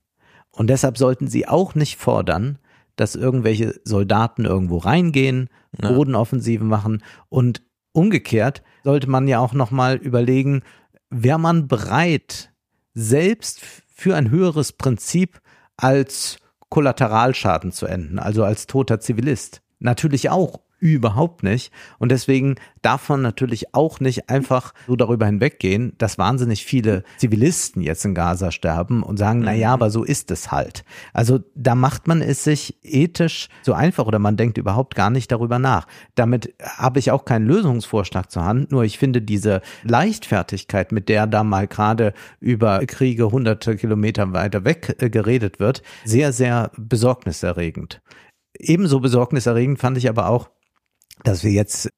[0.52, 2.60] Und deshalb sollten sie auch nicht fordern,
[2.96, 5.50] dass irgendwelche Soldaten irgendwo reingehen,
[5.82, 5.92] ja.
[5.92, 10.64] Bodenoffensiven machen und umgekehrt sollte man ja auch nochmal überlegen,
[11.10, 12.52] wäre man bereit,
[12.94, 13.62] selbst
[13.94, 15.42] für ein höheres Prinzip
[15.78, 16.38] als
[16.70, 19.62] Kollateralschaden zu enden, also als toter Zivilist.
[19.80, 21.72] Natürlich auch überhaupt nicht.
[22.00, 27.82] Und deswegen darf man natürlich auch nicht einfach so darüber hinweggehen, dass wahnsinnig viele Zivilisten
[27.82, 29.74] jetzt in Gaza sterben und sagen, na ja, mhm.
[29.76, 30.84] aber so ist es halt.
[31.14, 35.32] Also da macht man es sich ethisch so einfach oder man denkt überhaupt gar nicht
[35.32, 35.86] darüber nach.
[36.16, 41.28] Damit habe ich auch keinen Lösungsvorschlag zur Hand, nur ich finde diese Leichtfertigkeit, mit der
[41.28, 48.02] da mal gerade über Kriege hunderte Kilometer weiter weg äh, geredet wird, sehr, sehr besorgniserregend.
[48.58, 50.50] Ebenso besorgniserregend fand ich aber auch,
[51.24, 51.90] dass wir jetzt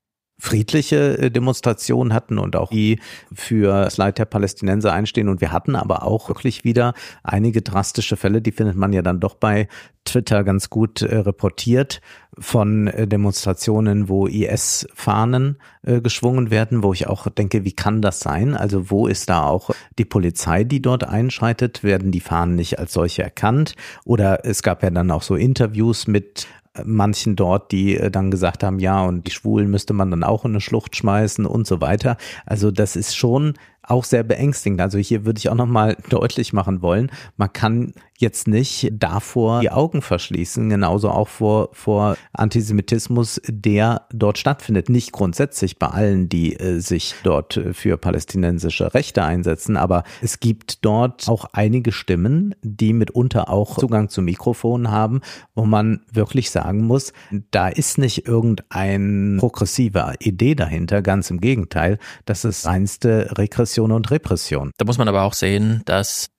[0.44, 3.00] friedliche äh, Demonstrationen hatten und auch die
[3.34, 5.30] für das Leid der Palästinenser einstehen.
[5.30, 9.22] Und wir hatten aber auch wirklich wieder einige drastische Fälle, die findet man ja dann
[9.22, 9.70] doch bei
[10.04, 12.02] Twitter ganz gut äh, reportiert
[12.38, 18.20] von äh, Demonstrationen, wo IS-Fahnen äh, geschwungen werden, wo ich auch denke, wie kann das
[18.20, 18.54] sein?
[18.54, 21.84] Also wo ist da auch die Polizei, die dort einschreitet?
[21.84, 23.76] Werden die Fahnen nicht als solche erkannt?
[24.04, 26.48] Oder es gab ja dann auch so Interviews mit
[26.84, 30.46] manchen dort, die äh, dann gesagt haben, ja, und die Schwulen müsste man dann auch
[30.46, 32.18] in eine Schlucht schmeißen und so weiter.
[32.46, 33.54] Also das ist schon
[33.84, 34.82] auch sehr beängstigend.
[34.82, 37.94] Also hier würde ich auch nochmal deutlich machen wollen, man kann
[38.24, 44.90] jetzt nicht davor die Augen verschließen, genauso auch vor, vor Antisemitismus, der dort stattfindet.
[44.90, 50.86] Nicht grundsätzlich bei allen, die äh, sich dort für palästinensische Rechte einsetzen, aber es gibt
[50.86, 55.22] dort auch einige Stimmen, die mitunter auch Zugang zu Mikrofonen haben,
[55.54, 57.14] wo man wirklich sagen muss,
[57.52, 63.30] da ist nicht irgendein progressive Idee dahinter, ganz im Gegenteil, das ist reinste
[63.74, 64.72] Regression und Repression.
[64.78, 66.30] Da muss man aber auch sehen, dass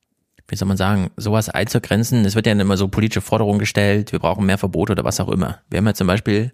[0.47, 2.23] wie soll man sagen, sowas einzugrenzen.
[2.27, 5.31] Es wird ja immer so politische Forderungen gestellt, wir brauchen mehr Verbote oder was auch
[5.31, 5.61] immer.
[5.71, 6.53] Wir haben ja zum Beispiel,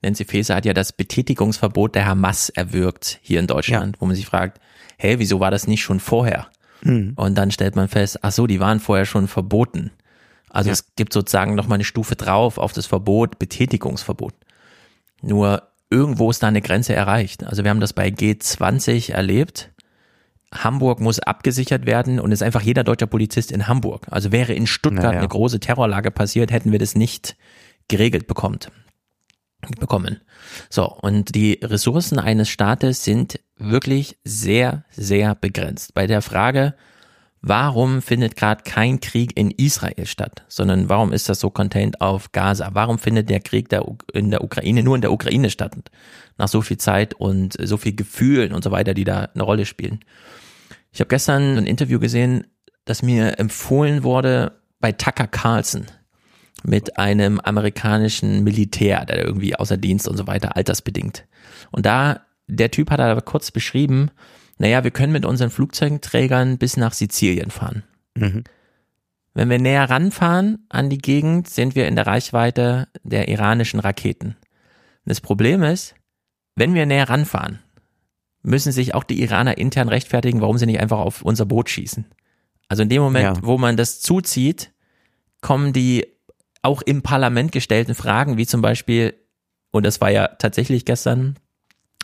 [0.00, 4.00] Nancy Faeser hat ja das Betätigungsverbot der Hamas erwirkt hier in Deutschland, ja.
[4.00, 4.60] wo man sich fragt,
[4.96, 6.46] hey, wieso war das nicht schon vorher?
[6.82, 7.14] Mhm.
[7.16, 9.90] Und dann stellt man fest, ach so, die waren vorher schon verboten.
[10.48, 10.74] Also ja.
[10.74, 14.34] es gibt sozusagen noch mal eine Stufe drauf auf das Verbot, Betätigungsverbot.
[15.20, 17.44] Nur irgendwo ist da eine Grenze erreicht.
[17.44, 19.71] Also wir haben das bei G20 erlebt.
[20.52, 24.06] Hamburg muss abgesichert werden und ist einfach jeder deutscher Polizist in Hamburg.
[24.10, 25.18] Also wäre in Stuttgart naja.
[25.18, 27.36] eine große Terrorlage passiert, hätten wir das nicht
[27.88, 28.70] geregelt bekommt,
[29.80, 30.20] bekommen.
[30.68, 35.94] So, und die Ressourcen eines Staates sind wirklich sehr, sehr begrenzt.
[35.94, 36.74] Bei der Frage,
[37.40, 42.32] warum findet gerade kein Krieg in Israel statt, sondern warum ist das so contained auf
[42.32, 42.70] Gaza?
[42.72, 45.76] Warum findet der Krieg der, in der Ukraine nur in der Ukraine statt?
[46.38, 49.66] Nach so viel Zeit und so viel Gefühlen und so weiter, die da eine Rolle
[49.66, 50.00] spielen.
[50.92, 52.46] Ich habe gestern ein Interview gesehen,
[52.84, 55.86] das mir empfohlen wurde bei Tucker Carlson
[56.64, 61.26] mit einem amerikanischen Militär, der irgendwie außer Dienst und so weiter, altersbedingt.
[61.70, 64.10] Und da, der Typ hat aber kurz beschrieben,
[64.58, 67.82] naja, wir können mit unseren Flugzeugträgern bis nach Sizilien fahren.
[68.14, 68.44] Mhm.
[69.34, 74.28] Wenn wir näher ranfahren an die Gegend, sind wir in der Reichweite der iranischen Raketen.
[74.28, 75.94] Und das Problem ist,
[76.54, 77.60] wenn wir näher ranfahren,
[78.42, 82.06] müssen sich auch die Iraner intern rechtfertigen, warum sie nicht einfach auf unser Boot schießen.
[82.68, 83.42] Also in dem Moment, ja.
[83.42, 84.72] wo man das zuzieht,
[85.40, 86.06] kommen die
[86.62, 89.14] auch im Parlament gestellten Fragen, wie zum Beispiel,
[89.70, 91.36] und das war ja tatsächlich gestern,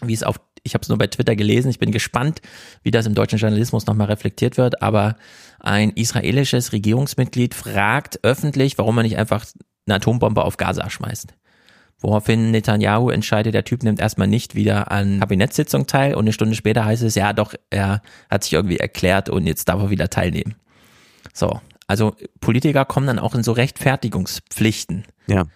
[0.02, 1.70] wie es auf ich habe es nur bei Twitter gelesen.
[1.70, 2.40] Ich bin gespannt,
[2.82, 4.82] wie das im deutschen Journalismus nochmal reflektiert wird.
[4.82, 5.16] Aber
[5.60, 9.46] ein israelisches Regierungsmitglied fragt öffentlich, warum man nicht einfach
[9.86, 11.34] eine Atombombe auf Gaza schmeißt.
[12.00, 16.54] Woraufhin Netanyahu entscheidet, der Typ nimmt erstmal nicht wieder an Kabinettssitzung teil und eine Stunde
[16.54, 20.08] später heißt es, ja doch, er hat sich irgendwie erklärt und jetzt darf er wieder
[20.08, 20.54] teilnehmen.
[21.32, 25.04] So, also Politiker kommen dann auch in so Rechtfertigungspflichten.
[25.26, 25.46] Ja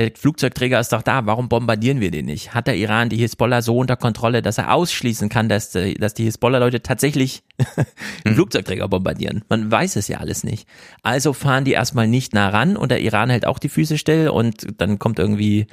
[0.00, 2.54] der Flugzeugträger ist doch da, warum bombardieren wir den nicht?
[2.54, 6.24] Hat der Iran die Hisbollah so unter Kontrolle, dass er ausschließen kann, dass, dass die
[6.24, 7.42] Hisbollah-Leute tatsächlich
[8.24, 8.34] den hm.
[8.34, 9.44] Flugzeugträger bombardieren?
[9.50, 10.66] Man weiß es ja alles nicht.
[11.02, 14.30] Also fahren die erstmal nicht nah ran und der Iran hält auch die Füße still
[14.30, 15.66] und dann kommt irgendwie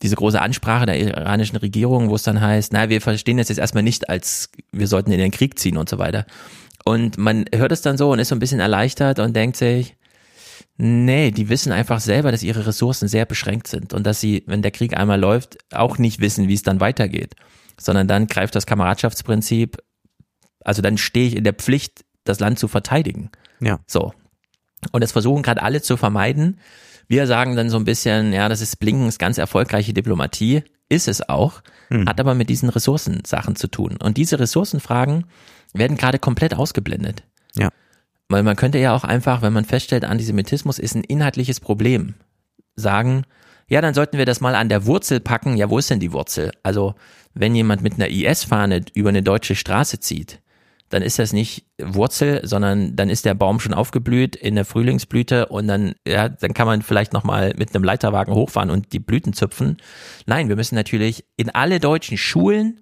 [0.00, 3.58] diese große Ansprache der iranischen Regierung, wo es dann heißt, na, wir verstehen das jetzt
[3.58, 6.24] erstmal nicht als, wir sollten in den Krieg ziehen und so weiter.
[6.86, 9.96] Und man hört es dann so und ist so ein bisschen erleichtert und denkt sich,
[10.82, 14.62] Nee, die wissen einfach selber, dass ihre Ressourcen sehr beschränkt sind und dass sie, wenn
[14.62, 17.34] der Krieg einmal läuft, auch nicht wissen, wie es dann weitergeht.
[17.78, 19.76] Sondern dann greift das Kameradschaftsprinzip,
[20.64, 23.30] also dann stehe ich in der Pflicht, das Land zu verteidigen.
[23.60, 23.80] Ja.
[23.86, 24.14] So.
[24.90, 26.60] Und das versuchen gerade alle zu vermeiden.
[27.08, 30.62] Wir sagen dann so ein bisschen, ja, das ist Blinkens ganz erfolgreiche Diplomatie.
[30.88, 32.08] Ist es auch, hm.
[32.08, 33.98] hat aber mit diesen Ressourcensachen zu tun.
[34.02, 35.26] Und diese Ressourcenfragen
[35.74, 37.22] werden gerade komplett ausgeblendet.
[38.30, 42.14] Weil man könnte ja auch einfach, wenn man feststellt, Antisemitismus ist ein inhaltliches Problem,
[42.76, 43.24] sagen,
[43.68, 45.56] ja, dann sollten wir das mal an der Wurzel packen.
[45.56, 46.52] Ja, wo ist denn die Wurzel?
[46.62, 46.94] Also,
[47.34, 50.40] wenn jemand mit einer IS-Fahne über eine deutsche Straße zieht,
[50.90, 55.46] dann ist das nicht Wurzel, sondern dann ist der Baum schon aufgeblüht in der Frühlingsblüte
[55.46, 59.32] und dann, ja, dann kann man vielleicht nochmal mit einem Leiterwagen hochfahren und die Blüten
[59.32, 59.76] züpfen.
[60.26, 62.80] Nein, wir müssen natürlich in alle deutschen Schulen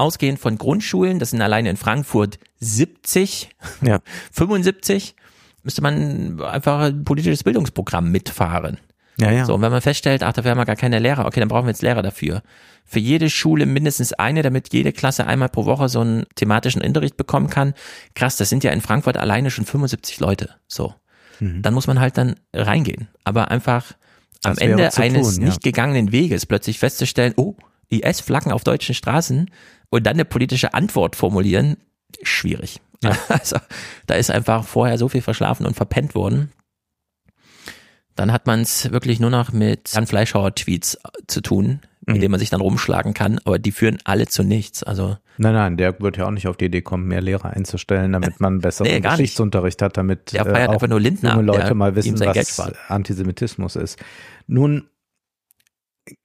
[0.00, 3.50] ausgehend von Grundschulen, das sind alleine in Frankfurt 70,
[3.82, 4.00] ja.
[4.32, 5.14] 75,
[5.62, 8.78] müsste man einfach ein politisches Bildungsprogramm mitfahren.
[9.18, 9.44] Ja, ja.
[9.44, 11.66] So, und wenn man feststellt, ach, dafür haben wir gar keine Lehrer, okay, dann brauchen
[11.66, 12.42] wir jetzt Lehrer dafür.
[12.86, 17.16] Für jede Schule mindestens eine, damit jede Klasse einmal pro Woche so einen thematischen Unterricht
[17.16, 17.74] bekommen kann.
[18.14, 20.54] Krass, das sind ja in Frankfurt alleine schon 75 Leute.
[20.66, 20.94] So.
[21.38, 21.62] Mhm.
[21.62, 23.08] Dann muss man halt dann reingehen.
[23.24, 23.92] Aber einfach
[24.42, 25.48] am Ende eines tun, ja.
[25.48, 27.54] nicht gegangenen Weges plötzlich festzustellen, oh,
[27.90, 29.50] IS-Flaggen auf deutschen Straßen
[29.90, 31.76] und dann eine politische Antwort formulieren,
[32.22, 32.80] schwierig.
[33.02, 33.16] Ja.
[33.28, 33.56] Also
[34.06, 36.52] da ist einfach vorher so viel verschlafen und verpennt worden.
[38.16, 42.20] Dann hat man es wirklich nur noch mit Jan Fleischhauer-Tweets zu tun, mit mhm.
[42.20, 44.82] denen man sich dann rumschlagen kann, aber die führen alle zu nichts.
[44.82, 48.12] Also nein, nein, der wird ja auch nicht auf die Idee kommen, mehr Lehrer einzustellen,
[48.12, 51.74] damit man besseren nee, Geschichtsunterricht hat, damit der äh, auch einfach nur Lindner, junge Leute
[51.74, 53.98] mal wissen, was Antisemitismus ist.
[54.46, 54.88] Nun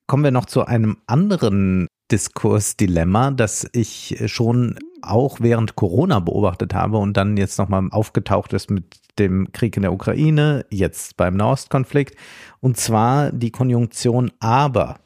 [0.08, 6.98] kommen wir noch zu einem anderen Diskursdilemma, das ich schon auch während Corona beobachtet habe
[6.98, 12.16] und dann jetzt nochmal aufgetaucht ist mit dem Krieg in der Ukraine, jetzt beim Nahostkonflikt,
[12.60, 15.00] und zwar die Konjunktion aber.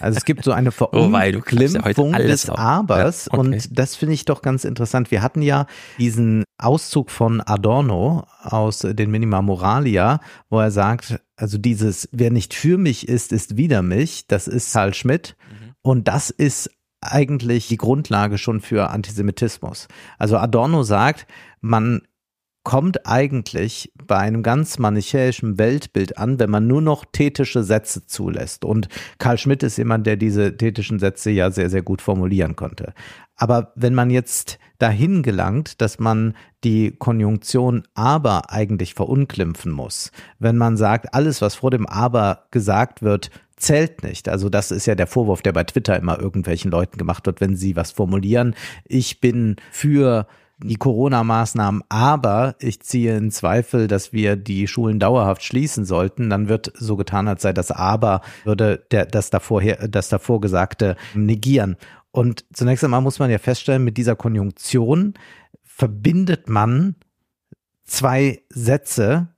[0.00, 3.40] Also es gibt so eine Verunglimpfung oh, des Abers ja, okay.
[3.40, 5.10] und das finde ich doch ganz interessant.
[5.10, 5.66] Wir hatten ja
[5.98, 12.54] diesen Auszug von Adorno aus den Minima Moralia, wo er sagt, also dieses, wer nicht
[12.54, 15.74] für mich ist, ist wider mich, das ist Karl Schmidt mhm.
[15.82, 19.88] und das ist eigentlich die Grundlage schon für Antisemitismus.
[20.18, 21.26] Also Adorno sagt,
[21.60, 22.02] man
[22.68, 28.62] kommt eigentlich bei einem ganz manichäischen Weltbild an, wenn man nur noch tätische Sätze zulässt.
[28.62, 32.92] Und Karl Schmidt ist jemand, der diese tätischen Sätze ja sehr, sehr gut formulieren konnte.
[33.36, 40.58] Aber wenn man jetzt dahin gelangt, dass man die Konjunktion aber eigentlich verunglimpfen muss, wenn
[40.58, 44.28] man sagt, alles, was vor dem aber gesagt wird, zählt nicht.
[44.28, 47.56] Also das ist ja der Vorwurf, der bei Twitter immer irgendwelchen Leuten gemacht wird, wenn
[47.56, 48.54] sie was formulieren.
[48.84, 50.26] Ich bin für
[50.62, 56.48] die Corona-Maßnahmen, aber ich ziehe in Zweifel, dass wir die Schulen dauerhaft schließen sollten, dann
[56.48, 61.76] wird so getan, als sei das aber, würde der, das davor, das davor Gesagte negieren.
[62.10, 65.14] Und zunächst einmal muss man ja feststellen, mit dieser Konjunktion
[65.62, 66.96] verbindet man
[67.84, 69.28] zwei Sätze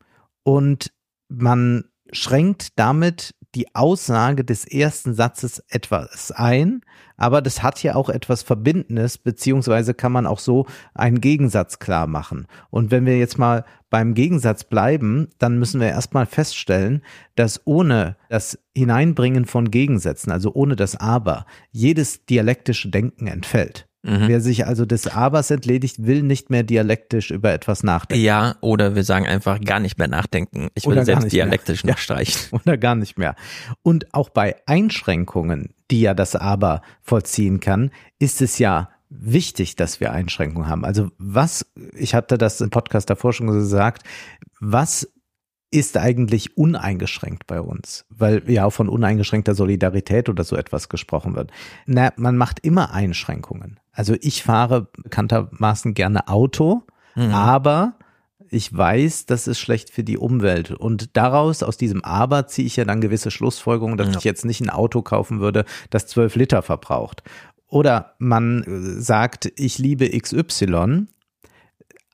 [0.42, 0.92] und
[1.28, 6.82] man schränkt damit die Aussage des ersten Satzes etwas ein,
[7.16, 12.06] aber das hat ja auch etwas Verbindendes, beziehungsweise kann man auch so einen Gegensatz klar
[12.06, 12.46] machen.
[12.70, 17.02] Und wenn wir jetzt mal beim Gegensatz bleiben, dann müssen wir erstmal feststellen,
[17.34, 23.89] dass ohne das Hineinbringen von Gegensätzen, also ohne das Aber, jedes dialektische Denken entfällt.
[24.02, 24.28] Mhm.
[24.28, 28.24] Wer sich also des Abers entledigt, will nicht mehr dialektisch über etwas nachdenken.
[28.24, 30.68] Ja, oder wir sagen einfach gar nicht mehr nachdenken.
[30.74, 31.94] Ich will selbst dialektisch mehr.
[31.94, 32.58] noch streichen.
[32.64, 33.34] Oder gar nicht mehr.
[33.82, 40.00] Und auch bei Einschränkungen, die ja das Aber vollziehen kann, ist es ja wichtig, dass
[40.00, 40.84] wir Einschränkungen haben.
[40.84, 44.04] Also was, ich hatte das im Podcast davor schon gesagt,
[44.60, 45.12] was
[45.70, 51.36] ist eigentlich uneingeschränkt bei uns, weil ja auch von uneingeschränkter Solidarität oder so etwas gesprochen
[51.36, 51.52] wird.
[51.86, 53.78] Na, man macht immer Einschränkungen.
[53.92, 56.82] Also ich fahre bekanntermaßen gerne Auto,
[57.14, 57.32] mhm.
[57.32, 57.94] aber
[58.52, 60.72] ich weiß, das ist schlecht für die Umwelt.
[60.72, 64.18] Und daraus, aus diesem Aber, ziehe ich ja dann gewisse Schlussfolgerungen, dass ja.
[64.18, 67.22] ich jetzt nicht ein Auto kaufen würde, das zwölf Liter verbraucht.
[67.68, 71.06] Oder man äh, sagt, ich liebe XY,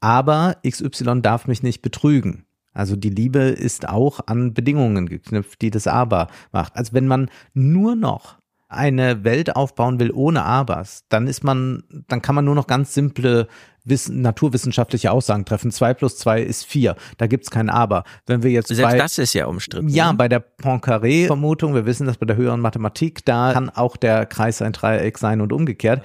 [0.00, 2.45] aber XY darf mich nicht betrügen.
[2.76, 6.76] Also die Liebe ist auch an Bedingungen geknüpft, die das Aber macht.
[6.76, 8.36] Also wenn man nur noch
[8.68, 12.94] eine Welt aufbauen will ohne Abers, dann ist man, dann kann man nur noch ganz
[12.94, 13.48] simple
[13.84, 15.70] Wissen, naturwissenschaftliche Aussagen treffen.
[15.70, 16.96] Zwei plus zwei ist vier.
[17.18, 18.02] Da gibt's kein Aber.
[18.26, 19.88] Wenn wir jetzt Selbst bei, das ist ja umstritten.
[19.88, 20.18] Ja, ne?
[20.18, 24.60] bei der Poincaré-Vermutung, wir wissen das bei der höheren Mathematik, da kann auch der Kreis
[24.60, 26.04] ein Dreieck sein und umgekehrt.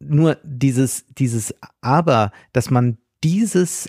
[0.00, 3.88] Nur dieses, dieses Aber, dass man dieses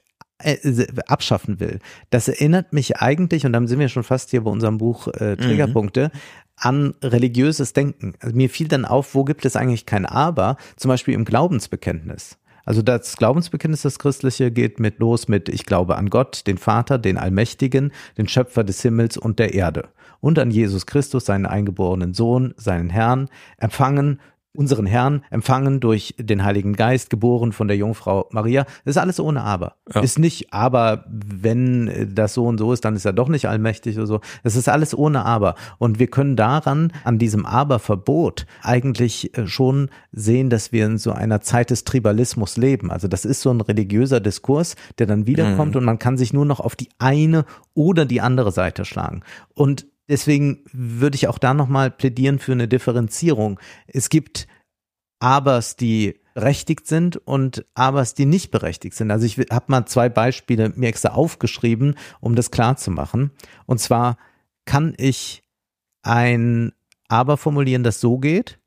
[1.08, 1.80] abschaffen will.
[2.10, 5.36] Das erinnert mich eigentlich, und dann sind wir schon fast hier bei unserem Buch äh,
[5.36, 6.20] Triggerpunkte, mhm.
[6.56, 8.14] an religiöses Denken.
[8.20, 12.38] Also mir fiel dann auf, wo gibt es eigentlich kein Aber, zum Beispiel im Glaubensbekenntnis.
[12.66, 16.98] Also das Glaubensbekenntnis, das Christliche, geht mit los mit Ich glaube an Gott, den Vater,
[17.00, 19.90] den Allmächtigen, den Schöpfer des Himmels und der Erde
[20.22, 24.20] und an Jesus Christus, seinen eingeborenen Sohn, seinen Herrn, empfangen
[24.56, 28.64] unseren Herrn, empfangen durch den Heiligen Geist, geboren von der Jungfrau Maria.
[28.84, 29.76] Das ist alles ohne Aber.
[29.94, 30.02] Ja.
[30.02, 33.98] Ist nicht, aber wenn das so und so ist, dann ist er doch nicht allmächtig
[33.98, 34.22] oder so.
[34.44, 35.56] Das ist alles ohne Aber.
[35.78, 41.12] Und wir können daran, an diesem Aber-Verbot, eigentlich äh, schon sehen, dass wir in so
[41.12, 42.92] einer Zeit des Tribalismus leben.
[42.92, 45.80] Also das ist so ein religiöser Diskurs, der dann wiederkommt mhm.
[45.80, 49.22] und man kann sich nur noch auf die eine oder die andere Seite schlagen.
[49.54, 53.60] Und Deswegen würde ich auch da nochmal plädieren für eine Differenzierung.
[53.88, 54.48] Es gibt
[55.20, 59.12] Abers, die berechtigt sind und Abers, die nicht berechtigt sind.
[59.12, 63.32] Also ich habe mal zwei Beispiele mir extra aufgeschrieben, um das klar zu machen.
[63.66, 64.18] Und zwar
[64.66, 65.44] kann ich
[66.02, 66.72] ein
[67.08, 68.60] Aber formulieren, das so geht.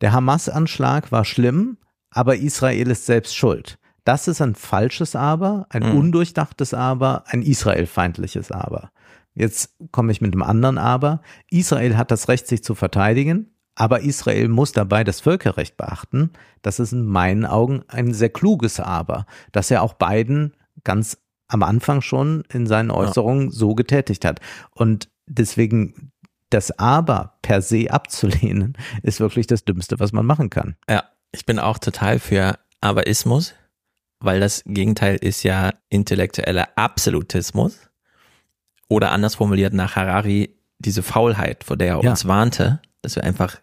[0.00, 1.78] Der Hamas-Anschlag war schlimm,
[2.10, 3.78] aber Israel ist selbst schuld.
[4.04, 5.98] Das ist ein falsches Aber, ein mhm.
[5.98, 8.90] undurchdachtes Aber, ein israelfeindliches Aber.
[9.34, 11.20] Jetzt komme ich mit einem anderen Aber.
[11.50, 16.30] Israel hat das Recht, sich zu verteidigen, aber Israel muss dabei das Völkerrecht beachten.
[16.62, 21.18] Das ist in meinen Augen ein sehr kluges Aber, das er auch beiden ganz
[21.48, 23.50] am Anfang schon in seinen Äußerungen ja.
[23.50, 24.40] so getätigt hat.
[24.70, 26.12] Und deswegen
[26.50, 30.76] das Aber per se abzulehnen, ist wirklich das Dümmste, was man machen kann.
[30.88, 33.54] Ja, ich bin auch total für Aberismus,
[34.20, 37.83] weil das Gegenteil ist ja intellektueller Absolutismus.
[38.88, 42.10] Oder anders formuliert nach Harari, diese Faulheit, vor der er ja.
[42.10, 43.58] uns warnte, dass wir einfach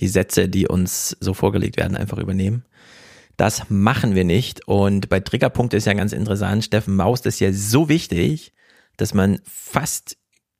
[0.00, 2.64] die Sätze, die uns so vorgelegt werden, einfach übernehmen.
[3.36, 4.66] Das machen wir nicht.
[4.68, 8.52] Und bei Triggerpunkt ist ja ganz interessant, Steffen Maust ist ja so wichtig,
[8.96, 10.16] dass man fast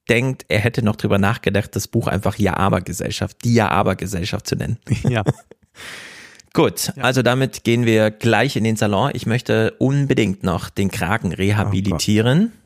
[0.09, 4.79] denkt, er hätte noch drüber nachgedacht, das Buch einfach Ja-Aber-Gesellschaft, die Ja-Aber-Gesellschaft zu nennen.
[5.09, 5.23] Ja.
[6.55, 7.03] Gut, ja.
[7.03, 9.11] also damit gehen wir gleich in den Salon.
[9.15, 12.53] Ich möchte unbedingt noch den Kragen rehabilitieren.
[12.55, 12.62] Oh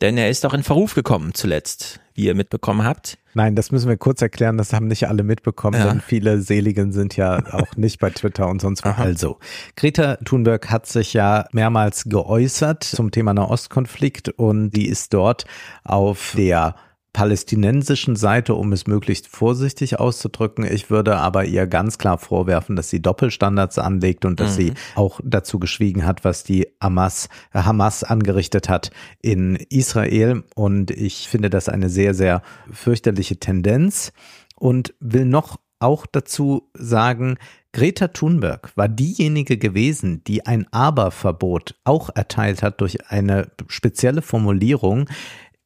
[0.00, 3.18] Denn er ist doch in Verruf gekommen zuletzt, wie ihr mitbekommen habt.
[3.34, 5.88] Nein, das müssen wir kurz erklären, das haben nicht alle mitbekommen, ja.
[5.88, 8.90] denn viele Seligen sind ja auch nicht bei Twitter und sonst wo.
[8.90, 9.38] Also,
[9.76, 15.46] Greta Thunberg hat sich ja mehrmals geäußert zum Thema Nahostkonflikt und die ist dort
[15.84, 16.76] auf der
[17.12, 20.64] palästinensischen Seite, um es möglichst vorsichtig auszudrücken.
[20.64, 24.62] Ich würde aber ihr ganz klar vorwerfen, dass sie Doppelstandards anlegt und dass mhm.
[24.62, 28.90] sie auch dazu geschwiegen hat, was die Hamas, Hamas angerichtet hat
[29.20, 30.44] in Israel.
[30.54, 34.12] Und ich finde das eine sehr, sehr fürchterliche Tendenz
[34.56, 37.38] und will noch auch dazu sagen,
[37.72, 45.08] Greta Thunberg war diejenige gewesen, die ein Aber-Verbot auch erteilt hat durch eine spezielle Formulierung,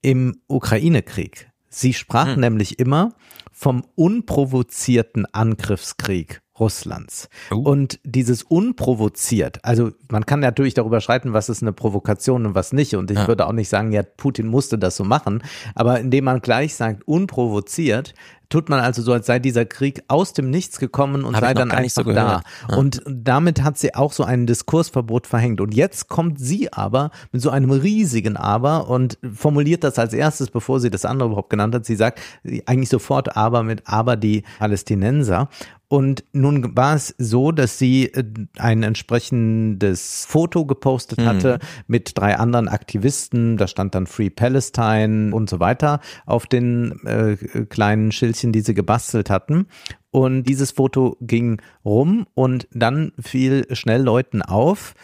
[0.02, 1.48] im Ukraine-Krieg.
[1.68, 2.40] Sie sprach hm.
[2.40, 3.14] nämlich immer
[3.50, 7.28] vom unprovozierten Angriffskrieg Russlands.
[7.50, 7.56] Oh.
[7.56, 12.72] Und dieses unprovoziert, also man kann natürlich darüber streiten, was ist eine Provokation und was
[12.72, 12.94] nicht.
[12.94, 13.26] Und ich ja.
[13.26, 15.42] würde auch nicht sagen, ja, Putin musste das so machen.
[15.74, 18.14] Aber indem man gleich sagt, unprovoziert,
[18.52, 21.54] tut man also so, als sei dieser Krieg aus dem Nichts gekommen und Hab sei
[21.54, 22.42] dann einfach so da.
[22.68, 22.76] Ja.
[22.76, 25.62] Und damit hat sie auch so ein Diskursverbot verhängt.
[25.62, 30.50] Und jetzt kommt sie aber mit so einem riesigen Aber und formuliert das als erstes,
[30.50, 31.86] bevor sie das andere überhaupt genannt hat.
[31.86, 32.20] Sie sagt
[32.66, 35.48] eigentlich sofort Aber mit Aber die Palästinenser.
[35.92, 38.24] Und nun war es so, dass sie äh,
[38.56, 41.26] ein entsprechendes Foto gepostet mhm.
[41.26, 43.58] hatte mit drei anderen Aktivisten.
[43.58, 47.36] Da stand dann Free Palestine und so weiter auf den äh,
[47.66, 49.68] kleinen Schildchen, die sie gebastelt hatten.
[50.10, 54.94] Und dieses Foto ging rum und dann fiel schnell Leuten auf,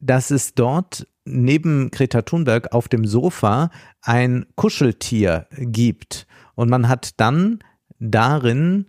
[0.00, 3.70] dass es dort neben Greta Thunberg auf dem Sofa
[4.02, 6.26] ein Kuscheltier gibt.
[6.54, 7.60] Und man hat dann
[7.98, 8.86] darin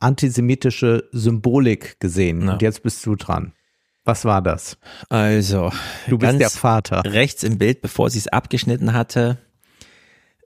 [0.00, 2.42] antisemitische Symbolik gesehen.
[2.42, 2.52] Ja.
[2.52, 3.52] Und jetzt bist du dran.
[4.04, 4.78] Was war das?
[5.08, 5.72] Also,
[6.06, 7.02] du bist der Vater.
[7.04, 9.38] Rechts im Bild, bevor sie es abgeschnitten hatte.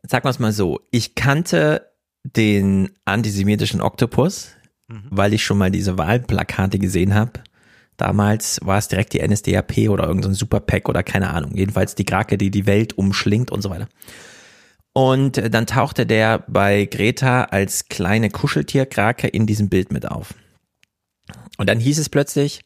[0.03, 0.81] Sag mal es mal so.
[0.91, 1.90] Ich kannte
[2.25, 4.51] den antisemitischen Oktopus,
[4.89, 5.05] mhm.
[5.11, 7.33] weil ich schon mal diese Wahlplakate gesehen habe.
[7.97, 11.55] Damals war es direkt die NSDAP oder irgendein so Superpack oder keine Ahnung.
[11.55, 13.89] Jedenfalls die Krake, die die Welt umschlingt und so weiter.
[14.93, 20.35] Und dann tauchte der bei Greta als kleine Kuscheltierkrake in diesem Bild mit auf.
[21.59, 22.63] Und dann hieß es plötzlich,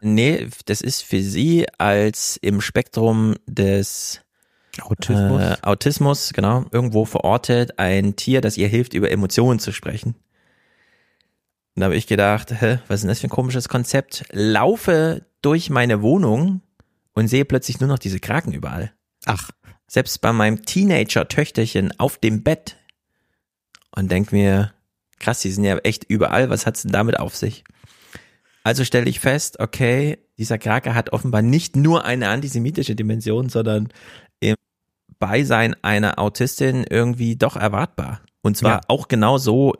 [0.00, 4.22] nee, das ist für sie als im Spektrum des
[4.80, 10.14] Autismus, äh, Autismus genau, irgendwo verortet, ein Tier, das ihr hilft, über Emotionen zu sprechen.
[11.74, 14.24] Und da habe ich gedacht, hä, was ist denn das für ein komisches Konzept?
[14.32, 16.62] Laufe durch meine Wohnung
[17.14, 18.92] und sehe plötzlich nur noch diese Kraken überall.
[19.26, 19.50] Ach
[19.88, 22.76] selbst bei meinem Teenager-Töchterchen auf dem Bett
[23.90, 24.72] und denk mir,
[25.18, 27.64] krass, die sind ja echt überall, was hat's denn damit auf sich?
[28.62, 33.88] Also stelle ich fest, okay, dieser Krake hat offenbar nicht nur eine antisemitische Dimension, sondern
[35.18, 38.20] Beisein einer Autistin irgendwie doch erwartbar.
[38.42, 38.80] Und zwar ja.
[38.88, 39.74] auch genau so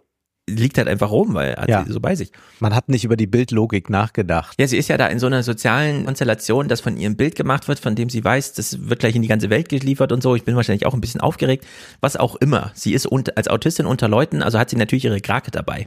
[0.49, 1.84] liegt halt einfach rum, weil hat ja.
[1.84, 2.32] sie so bei sich.
[2.61, 4.59] Man hat nicht über die Bildlogik nachgedacht.
[4.59, 7.68] Ja, sie ist ja da in so einer sozialen Konstellation, dass von ihrem Bild gemacht
[7.68, 10.34] wird, von dem sie weiß, das wird gleich in die ganze Welt geliefert und so.
[10.34, 11.66] Ich bin wahrscheinlich auch ein bisschen aufgeregt.
[12.01, 12.72] Was auch immer.
[12.74, 15.86] Sie ist unter, als Autistin unter Leuten, also hat sie natürlich ihre Krake dabei.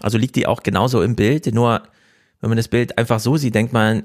[0.00, 1.82] Also liegt die auch genauso im Bild, nur
[2.40, 4.04] wenn man das Bild einfach so sieht, denkt man,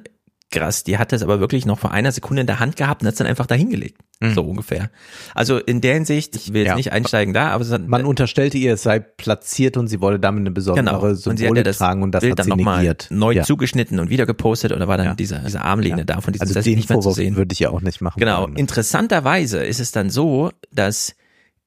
[0.56, 3.08] krass, die hat das aber wirklich noch vor einer Sekunde in der Hand gehabt und
[3.08, 4.00] hat es dann einfach dahingelegt.
[4.20, 4.34] Mhm.
[4.34, 4.90] So ungefähr.
[5.34, 6.76] Also in der Hinsicht, ich will jetzt ja.
[6.76, 10.42] nicht einsteigen da, aber hat, man unterstellte ihr, es sei platziert und sie wolle damit
[10.42, 11.14] eine besondere genau.
[11.14, 13.08] Symbolik und tragen und das Bild hat sie dann negiert.
[13.10, 13.44] neu ja.
[13.44, 15.14] zugeschnitten und wieder gepostet oder war dann ja.
[15.16, 16.04] diese, diese Armlehne ja.
[16.06, 17.36] da von diesem also den nicht mehr zu sehen.
[17.36, 18.20] würde ich ja auch nicht machen.
[18.20, 18.44] Genau.
[18.44, 18.56] Wollen.
[18.56, 21.16] Interessanterweise ist es dann so, dass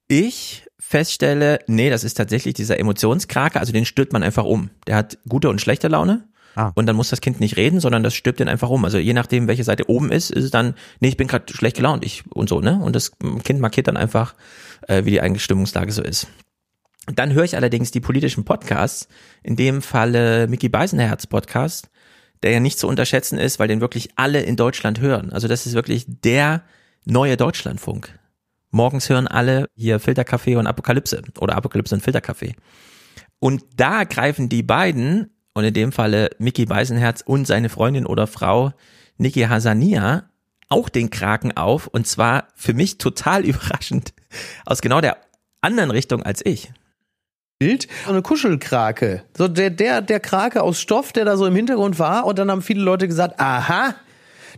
[0.08, 4.70] ich feststelle, nee, das ist tatsächlich dieser Emotionskraker, also den stört man einfach um.
[4.86, 6.72] Der hat gute und schlechte Laune Ah.
[6.74, 8.84] Und dann muss das Kind nicht reden, sondern das stirbt dann einfach um.
[8.84, 11.76] Also je nachdem, welche Seite oben ist, ist es dann, nee, ich bin gerade schlecht
[11.76, 12.80] gelaunt, ich und so, ne?
[12.82, 13.12] Und das
[13.44, 14.34] Kind markiert dann einfach,
[14.86, 16.26] äh, wie die Einstimmungslage so ist.
[17.14, 19.08] Dann höre ich allerdings die politischen Podcasts,
[19.42, 21.88] in dem Falle Mickey Beisenherz Podcast,
[22.42, 25.32] der ja nicht zu unterschätzen ist, weil den wirklich alle in Deutschland hören.
[25.32, 26.62] Also das ist wirklich der
[27.04, 28.18] neue Deutschlandfunk.
[28.70, 32.54] Morgens hören alle hier Filterkaffee und Apokalypse oder Apokalypse und Filterkaffee.
[33.40, 38.28] Und da greifen die beiden und in dem Falle Mickey Beisenherz und seine Freundin oder
[38.28, 38.72] Frau
[39.16, 40.30] Niki Hasania
[40.68, 44.14] auch den Kraken auf und zwar für mich total überraschend
[44.64, 45.16] aus genau der
[45.60, 46.70] anderen Richtung als ich.
[47.58, 49.24] Bild, so eine Kuschelkrake.
[49.36, 52.52] So der, der, der Krake aus Stoff, der da so im Hintergrund war und dann
[52.52, 53.96] haben viele Leute gesagt, aha,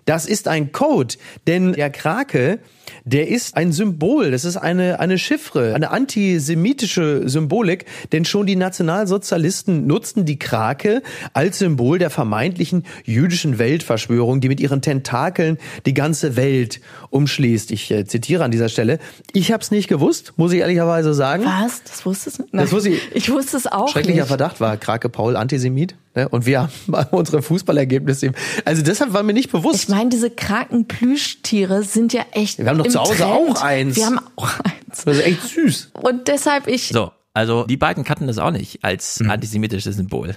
[0.05, 2.61] Das ist ein Code, denn der Krake
[3.05, 8.57] der ist ein Symbol, das ist eine, eine Chiffre, eine antisemitische Symbolik, denn schon die
[8.57, 15.95] Nationalsozialisten nutzten die Krake als Symbol der vermeintlichen jüdischen Weltverschwörung, die mit ihren Tentakeln die
[15.95, 16.81] ganze Welt
[17.11, 17.71] umschließt.
[17.73, 18.99] Ich äh, zitiere an dieser Stelle.
[19.33, 21.45] Ich habe es nicht gewusst, muss ich ehrlicherweise sagen.
[21.45, 21.83] Was?
[21.85, 22.45] Das wusstest du?
[22.53, 23.01] Das wusste ich.
[23.15, 24.29] Ich wusste es auch Schrecklicher nicht.
[24.29, 25.95] Verdacht war Krake Paul Antisemit.
[26.15, 26.29] Ne?
[26.29, 28.33] Und wir haben unsere Fußballergebnisse.
[28.65, 29.85] Also deshalb war mir nicht bewusst.
[29.85, 32.59] Ich meine, diese Krakenplüschtiere sind ja echt.
[32.59, 33.31] Wir haben doch zu Hause Trend.
[33.31, 33.97] auch eins.
[33.97, 35.05] Wir haben auch eins.
[35.05, 35.93] Das ist echt süß.
[36.03, 36.89] Und deshalb ich.
[36.89, 39.31] So, also die beiden kannten das auch nicht als mhm.
[39.31, 40.37] antisemitisches Symbol.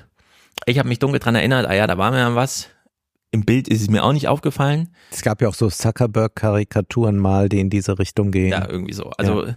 [0.66, 2.70] Ich habe mich dunkel dran erinnert, ah ja, da war mir ja was.
[3.32, 4.90] Im Bild ist es mir auch nicht aufgefallen.
[5.12, 8.52] Es gab ja auch so Zuckerberg-Karikaturen mal, die in diese Richtung gehen.
[8.52, 9.10] Ja, irgendwie so.
[9.18, 9.56] Also, ja.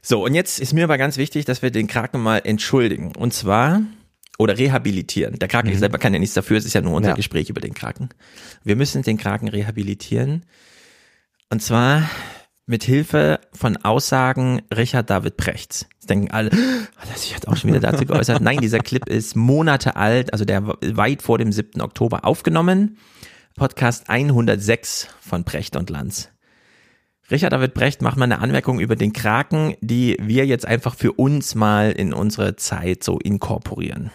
[0.00, 3.10] so, und jetzt ist mir aber ganz wichtig, dass wir den Kraken mal entschuldigen.
[3.16, 3.82] Und zwar,
[4.40, 5.38] oder rehabilitieren.
[5.38, 5.76] Der Kraken mhm.
[5.76, 7.14] selber kann ja nichts dafür, es ist ja nur unser ja.
[7.14, 8.08] Gespräch über den Kraken.
[8.64, 10.46] Wir müssen den Kraken rehabilitieren.
[11.50, 12.08] Und zwar
[12.64, 15.86] mit Hilfe von Aussagen Richard David Prechts.
[15.92, 16.50] Jetzt denken alle,
[16.96, 18.40] hat er sich jetzt auch schon wieder dazu geäußert?
[18.40, 21.82] Nein, dieser Clip ist Monate alt, also der weit vor dem 7.
[21.82, 22.96] Oktober aufgenommen.
[23.56, 26.30] Podcast 106 von Brecht und Lanz.
[27.30, 31.12] Richard David Brecht macht mal eine Anmerkung über den Kraken, die wir jetzt einfach für
[31.12, 34.10] uns mal in unsere Zeit so inkorporieren.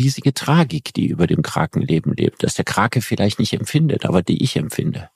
[0.00, 4.42] Riesige Tragik, die über dem Krakenleben lebt, dass der Krake vielleicht nicht empfindet, aber die
[4.42, 5.10] ich empfinde.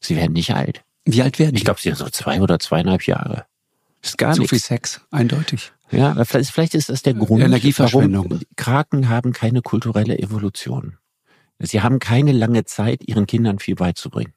[0.00, 0.82] Sie werden nicht alt.
[1.04, 1.58] Wie alt werden die?
[1.58, 3.44] Ich glaube, sie sind so zwei oder zweieinhalb Jahre.
[4.02, 5.72] Ist gar Zu viel Sex, eindeutig.
[5.90, 8.30] Ja, vielleicht, vielleicht ist das der Grund, Energieverschwendung.
[8.30, 10.98] warum Kraken haben keine kulturelle Evolution.
[11.58, 14.32] Sie haben keine lange Zeit, ihren Kindern viel beizubringen.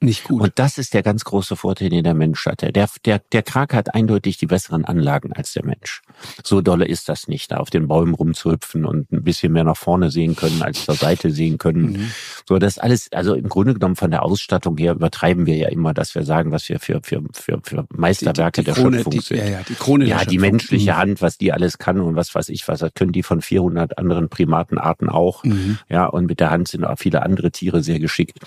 [0.00, 0.42] Nicht gut.
[0.42, 2.70] Und das ist der ganz große Vorteil, den der Mensch hatte.
[2.70, 6.02] Der, der, der Krake hat eindeutig die besseren Anlagen als der Mensch.
[6.44, 9.76] So dolle ist das nicht, da auf den Bäumen rumzuhüpfen und ein bisschen mehr nach
[9.76, 11.92] vorne sehen können, als zur Seite sehen können.
[11.92, 12.10] Mhm.
[12.46, 15.94] So, das alles, also im Grunde genommen von der Ausstattung her übertreiben wir ja immer,
[15.94, 19.04] dass wir sagen, was wir für, für, für, für Meisterwerke die, die, die Krone, der
[19.04, 19.38] Schöpfung sind.
[19.38, 20.96] Ja, ja, die Krone Ja, die menschliche mhm.
[20.98, 23.96] Hand, was die alles kann und was weiß ich was, das können die von 400
[23.96, 25.42] anderen Primatenarten auch.
[25.42, 25.78] Mhm.
[25.88, 28.40] Ja, und mit der Hand sind auch viele andere Tiere sehr geschickt.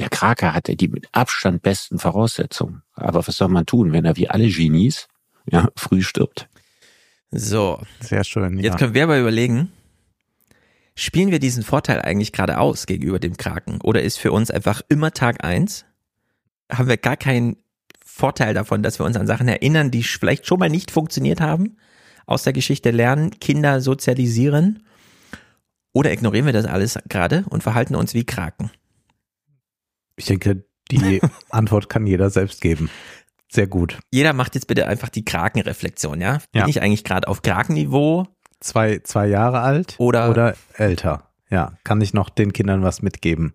[0.00, 2.82] Der Krake hatte die mit Abstand besten Voraussetzungen.
[2.94, 5.08] Aber was soll man tun, wenn er wie alle Genies
[5.50, 6.48] ja, früh stirbt?
[7.30, 7.80] So.
[8.00, 8.56] Sehr schön.
[8.56, 8.64] Ja.
[8.64, 9.70] Jetzt können wir aber überlegen,
[10.94, 13.80] spielen wir diesen Vorteil eigentlich gerade aus gegenüber dem Kraken?
[13.82, 15.84] Oder ist für uns einfach immer Tag eins?
[16.72, 17.56] Haben wir gar keinen
[18.02, 21.76] Vorteil davon, dass wir uns an Sachen erinnern, die vielleicht schon mal nicht funktioniert haben?
[22.24, 24.82] Aus der Geschichte lernen, Kinder sozialisieren?
[25.92, 28.70] Oder ignorieren wir das alles gerade und verhalten uns wie Kraken?
[30.20, 32.90] Ich denke, die Antwort kann jeder selbst geben.
[33.50, 33.98] Sehr gut.
[34.10, 36.38] Jeder macht jetzt bitte einfach die Krakenreflexion, ja?
[36.52, 36.68] Bin ja.
[36.68, 38.26] ich eigentlich gerade auf Krakenniveau?
[38.60, 41.30] Zwei, zwei Jahre alt oder, oder älter.
[41.48, 43.54] Ja, kann ich noch den Kindern was mitgeben.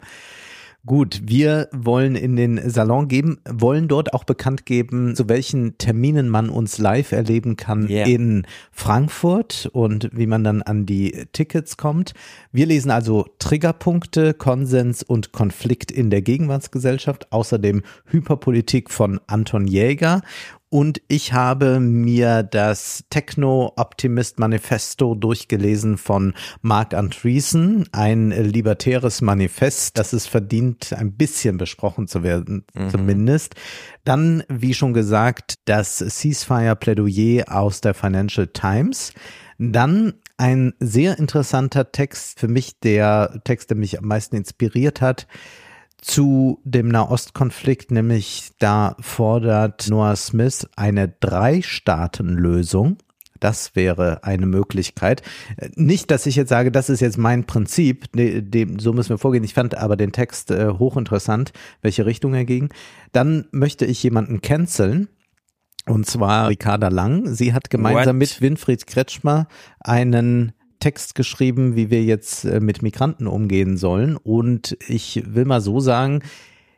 [0.86, 6.30] Gut, wir wollen in den Salon geben, wollen dort auch bekannt geben, zu welchen Terminen
[6.30, 8.06] man uns live erleben kann yeah.
[8.06, 12.14] in Frankfurt und wie man dann an die Tickets kommt.
[12.52, 20.22] Wir lesen also Triggerpunkte, Konsens und Konflikt in der Gegenwartsgesellschaft, außerdem Hyperpolitik von Anton Jäger
[20.70, 30.12] und ich habe mir das Techno-Optimist Manifesto durchgelesen von Mark Andreessen, ein libertäres Manifest, das
[30.14, 32.90] es verdient, ein bisschen besprochen zu werden, mhm.
[32.90, 33.56] zumindest.
[34.04, 39.14] Dann, wie schon gesagt, das Ceasefire-Plädoyer aus der Financial Times.
[39.58, 45.28] Dann ein sehr interessanter Text, für mich der Text, der mich am meisten inspiriert hat,
[46.02, 52.98] zu dem Nahostkonflikt, nämlich da fordert Noah Smith eine Drei-Staaten-Lösung.
[53.40, 55.22] Das wäre eine Möglichkeit.
[55.76, 59.44] Nicht, dass ich jetzt sage, das ist jetzt mein Prinzip, dem, so müssen wir vorgehen.
[59.44, 62.70] Ich fand aber den Text äh, hochinteressant, welche Richtung er ging.
[63.12, 65.10] Dann möchte ich jemanden canceln.
[65.86, 67.28] Und zwar Ricarda Lang.
[67.28, 68.20] Sie hat gemeinsam What?
[68.20, 69.48] mit Winfried Kretschmer
[69.80, 70.54] einen
[70.86, 74.18] Text geschrieben, wie wir jetzt äh, mit Migranten umgehen sollen.
[74.18, 76.22] Und ich will mal so sagen,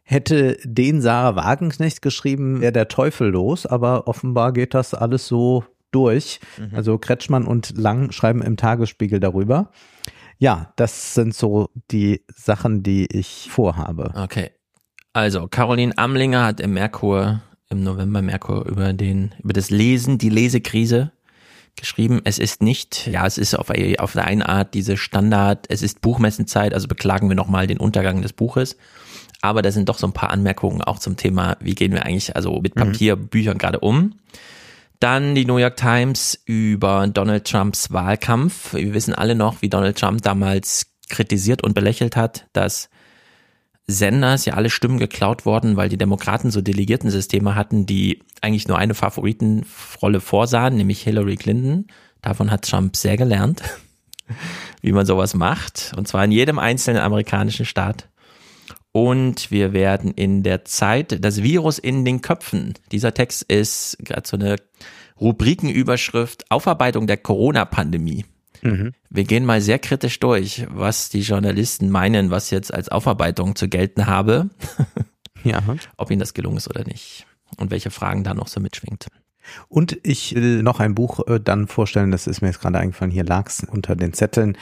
[0.03, 5.65] hätte den Sarah Wagenknecht geschrieben, wäre der Teufel los, aber offenbar geht das alles so
[5.91, 6.39] durch.
[6.57, 6.73] Mhm.
[6.73, 9.71] Also Kretschmann und Lang schreiben im Tagesspiegel darüber.
[10.37, 14.13] Ja, das sind so die Sachen, die ich vorhabe.
[14.15, 14.51] Okay.
[15.11, 20.29] Also, Caroline Amlinger hat im Merkur, im November Merkur über den, über das Lesen, die
[20.29, 21.11] Lesekrise
[21.77, 25.81] geschrieben, es ist nicht, ja, es ist auf, auf der einen Art diese Standard, es
[25.81, 28.77] ist Buchmessenzeit, also beklagen wir nochmal den Untergang des Buches.
[29.41, 32.35] Aber da sind doch so ein paar Anmerkungen auch zum Thema, wie gehen wir eigentlich
[32.35, 32.81] also mit mhm.
[32.81, 33.59] Papierbüchern mhm.
[33.59, 34.15] gerade um.
[34.99, 38.73] Dann die New York Times über Donald Trumps Wahlkampf.
[38.73, 42.89] Wir wissen alle noch, wie Donald Trump damals kritisiert und belächelt hat, dass
[43.89, 48.77] Senders ja alle Stimmen geklaut worden, weil die Demokraten so Delegiertensysteme hatten, die eigentlich nur
[48.77, 51.87] eine Favoritenrolle vorsahen, nämlich Hillary Clinton.
[52.21, 53.61] Davon hat Trump sehr gelernt,
[54.81, 55.93] wie man sowas macht.
[55.95, 58.09] Und zwar in jedem einzelnen amerikanischen Staat.
[58.91, 62.73] Und wir werden in der Zeit das Virus in den Köpfen.
[62.91, 64.57] Dieser Text ist gerade so eine
[65.21, 68.25] Rubrikenüberschrift Aufarbeitung der Corona-Pandemie.
[68.67, 68.93] Mhm.
[69.09, 73.67] Wir gehen mal sehr kritisch durch, was die Journalisten meinen, was jetzt als Aufarbeitung zu
[73.67, 74.49] gelten habe.
[75.43, 75.61] ja.
[75.97, 77.25] Ob ihnen das gelungen ist oder nicht.
[77.57, 79.07] Und welche Fragen da noch so mitschwingt.
[79.69, 83.11] Und ich will noch ein Buch äh, dann vorstellen, das ist mir jetzt gerade eingefallen,
[83.11, 84.57] hier lag's unter den Zetteln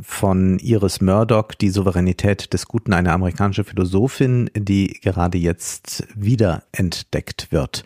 [0.00, 7.50] von Iris Murdoch, die Souveränität des Guten, eine amerikanische Philosophin, die gerade jetzt wieder entdeckt
[7.50, 7.84] wird.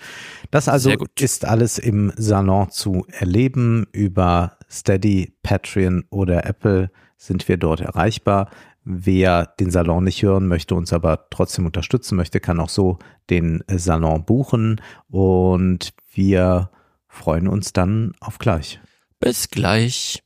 [0.51, 3.87] Das also ist alles im Salon zu erleben.
[3.93, 8.51] Über Steady, Patreon oder Apple sind wir dort erreichbar.
[8.85, 12.99] Wer den Salon nicht hören möchte, uns aber trotzdem unterstützen möchte, kann auch so
[13.31, 14.81] den Salon buchen.
[15.09, 16.71] Und wir
[17.09, 18.81] freuen uns dann auf gleich.
[19.19, 20.23] Bis gleich.